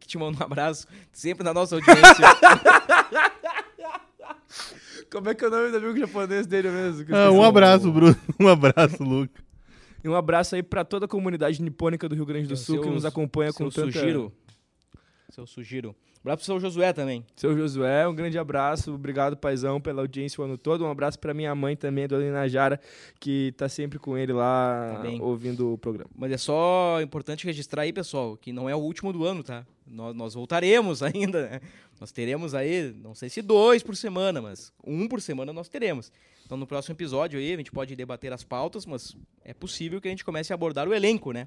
[0.00, 0.86] Que te manda um abraço.
[1.12, 2.24] Sempre na nossa audiência.
[5.10, 7.04] Como é que é o nome do amigo japonês dele mesmo?
[7.04, 8.16] Que Ah, um abraço, Bruno.
[8.40, 9.42] Um abraço, Luca.
[10.02, 12.84] E um abraço aí pra toda a comunidade nipônica do Rio Grande do Sul que
[12.84, 13.98] Seu- nos acompanha com Seu tanta...
[13.98, 14.32] Sugiro.
[15.30, 15.96] Seu Sugiro.
[16.24, 17.22] Abraço pro seu Josué também.
[17.36, 18.94] Seu Josué, um grande abraço.
[18.94, 20.82] Obrigado, paizão, pela audiência o ano todo.
[20.82, 22.80] Um abraço pra minha mãe também, Dona Inajara,
[23.20, 26.10] que tá sempre com ele lá Tá ouvindo o programa.
[26.16, 29.66] Mas é só importante registrar aí, pessoal, que não é o último do ano, tá?
[29.86, 31.60] Nós, nós voltaremos ainda, né?
[32.00, 36.10] Nós teremos aí, não sei se dois por semana, mas um por semana nós teremos.
[36.46, 39.14] Então no próximo episódio aí a gente pode debater as pautas, mas
[39.44, 41.46] é possível que a gente comece a abordar o elenco, né?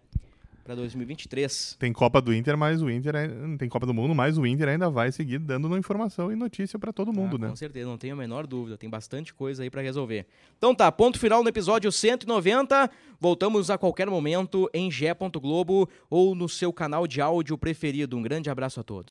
[0.68, 1.78] Pra 2023.
[1.80, 4.68] Tem Copa do Inter, mas o Inter é- tem Copa do Mundo, mas o Inter
[4.68, 7.48] ainda vai seguir dando informação e notícia pra todo mundo, Ah, né?
[7.48, 8.78] Com certeza, não tenho a menor dúvida.
[8.78, 10.26] Tem bastante coisa aí pra resolver.
[10.58, 12.92] Então tá, ponto final no episódio 190.
[13.18, 18.18] Voltamos a qualquer momento em gé.globo ou no seu canal de áudio preferido.
[18.18, 19.06] Um grande abraço a todos.